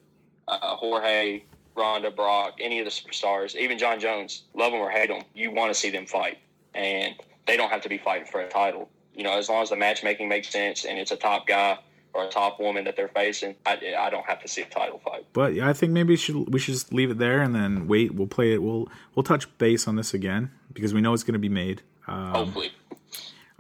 uh, 0.48 0.76
Jorge, 0.76 1.44
Ronda, 1.76 2.12
Brock, 2.12 2.56
any 2.60 2.80
of 2.80 2.86
the 2.86 2.92
superstars, 2.92 3.56
even 3.56 3.78
Jon 3.78 4.00
Jones, 4.00 4.44
love 4.54 4.72
them 4.72 4.82
or 4.82 4.90
hate 4.90 5.10
them, 5.10 5.24
you 5.34 5.52
want 5.52 5.74
to 5.74 5.80
see 5.80 5.90
them 5.90 6.06
fight, 6.06 6.38
and 6.74 7.16
they 7.48 7.58
don't 7.58 7.70
have 7.70 7.82
to 7.82 7.90
be 7.90 7.98
fighting 7.98 8.28
for 8.28 8.42
a 8.42 8.50
title. 8.50 8.90
You 9.14 9.24
know, 9.24 9.38
as 9.38 9.50
long 9.50 9.64
as 9.64 9.70
the 9.70 9.76
matchmaking 9.76 10.30
makes 10.30 10.50
sense 10.50 10.86
and 10.86 10.98
it's 10.98 11.12
a 11.12 11.18
top 11.18 11.48
guy 11.48 11.78
or 12.14 12.26
a 12.26 12.30
top 12.30 12.60
woman 12.60 12.86
that 12.86 12.96
they're 12.96 13.10
facing, 13.10 13.56
I, 13.66 13.80
I 13.98 14.10
don't 14.10 14.26
have 14.26 14.42
to 14.42 14.48
see 14.48 14.62
a 14.62 14.66
title 14.66 15.00
fight. 15.04 15.26
But 15.34 15.54
yeah, 15.54 15.68
I 15.68 15.74
think 15.74 15.92
maybe 15.92 16.10
we 16.10 16.16
should 16.16 16.54
we 16.54 16.60
should 16.60 16.74
just 16.74 16.94
leave 16.94 17.12
it 17.12 17.18
there 17.18 17.42
and 17.42 17.54
then 17.54 17.88
wait. 17.88 18.14
We'll 18.16 18.28
play 18.28 18.54
it. 18.54 18.64
We'll 18.64 18.88
we'll 19.16 19.24
touch 19.24 19.46
base 19.58 19.88
on 19.88 19.96
this 19.96 20.14
again 20.14 20.52
because 20.74 20.94
we 20.94 21.02
know 21.02 21.14
it's 21.14 21.24
going 21.24 21.34
to 21.34 21.40
be 21.40 21.50
made. 21.50 21.82
Um, 22.08 22.34
Hopefully. 22.34 22.72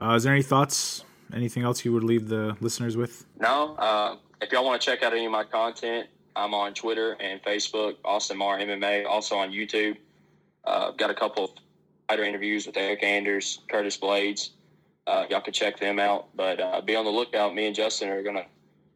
Uh, 0.01 0.13
is 0.15 0.23
there 0.23 0.33
any 0.33 0.43
thoughts? 0.43 1.03
Anything 1.33 1.63
else 1.63 1.83
you 1.85 1.93
would 1.93 2.03
leave 2.03 2.29
the 2.29 2.55
listeners 2.59 2.95
with? 2.97 3.25
No. 3.39 3.75
Uh, 3.75 4.15
if 4.41 4.51
y'all 4.51 4.65
want 4.65 4.81
to 4.81 4.85
check 4.85 5.03
out 5.03 5.13
any 5.13 5.25
of 5.25 5.31
my 5.31 5.43
content, 5.43 6.07
I'm 6.39 6.53
on 6.53 6.73
Twitter 6.73 7.17
and 7.19 7.41
Facebook, 7.43 7.95
Austin 8.05 8.37
Marr 8.37 8.59
MMA. 8.59 9.05
Also 9.05 9.35
on 9.35 9.51
YouTube. 9.51 9.97
Uh, 10.65 10.91
got 10.91 11.09
a 11.09 11.13
couple 11.13 11.45
of 11.45 11.51
fighter 12.07 12.23
interviews 12.23 12.65
with 12.65 12.75
Eryk 12.75 13.03
Anders, 13.03 13.59
Curtis 13.69 13.97
Blaydes. 13.97 14.51
uh, 15.07 15.25
y'all 15.29 15.41
can 15.41 15.53
check 15.53 15.79
them 15.79 15.99
out. 15.99 16.27
But 16.35 16.59
uh, 16.59 16.81
be 16.81 16.95
on 16.95 17.05
the 17.05 17.11
lookout. 17.11 17.53
Me 17.55 17.65
and 17.67 17.75
Justin 17.75 18.09
are 18.09 18.23
going 18.23 18.35
to 18.35 18.45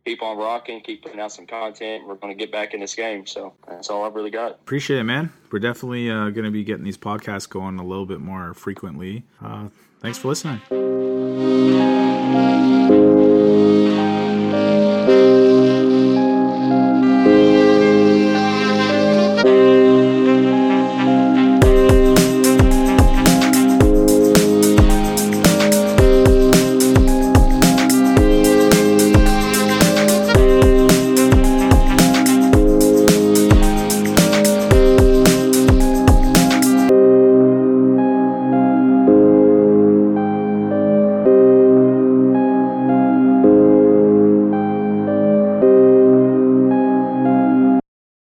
keep 0.06 0.22
on 0.22 0.38
rocking, 0.38 0.82
keep 0.82 1.02
putting 1.04 1.20
out 1.20 1.32
some 1.32 1.48
content. 1.48 2.06
We're 2.08 2.16
going 2.16 2.38
to 2.38 2.38
get 2.38 2.52
back 2.52 2.74
in 2.74 2.80
this 2.80 2.94
game. 2.96 3.26
So 3.26 3.54
that's 3.68 3.90
all 3.90 4.04
I've 4.06 4.16
really 4.16 4.32
got. 4.32 4.52
Appreciate 4.52 5.00
it, 5.00 5.04
man. 5.04 5.32
We're 5.52 5.60
definitely 5.60 6.10
uh, 6.10 6.30
going 6.30 6.46
to 6.46 6.52
be 6.52 6.64
getting 6.64 6.84
these 6.84 6.98
podcasts 6.98 7.50
going 7.50 7.80
a 7.80 7.86
little 7.86 8.06
bit 8.06 8.20
more 8.20 8.54
frequently. 8.54 9.24
Uh, 9.42 9.70
thanks 10.02 10.18
for 10.18 10.28
listening. 10.30 10.62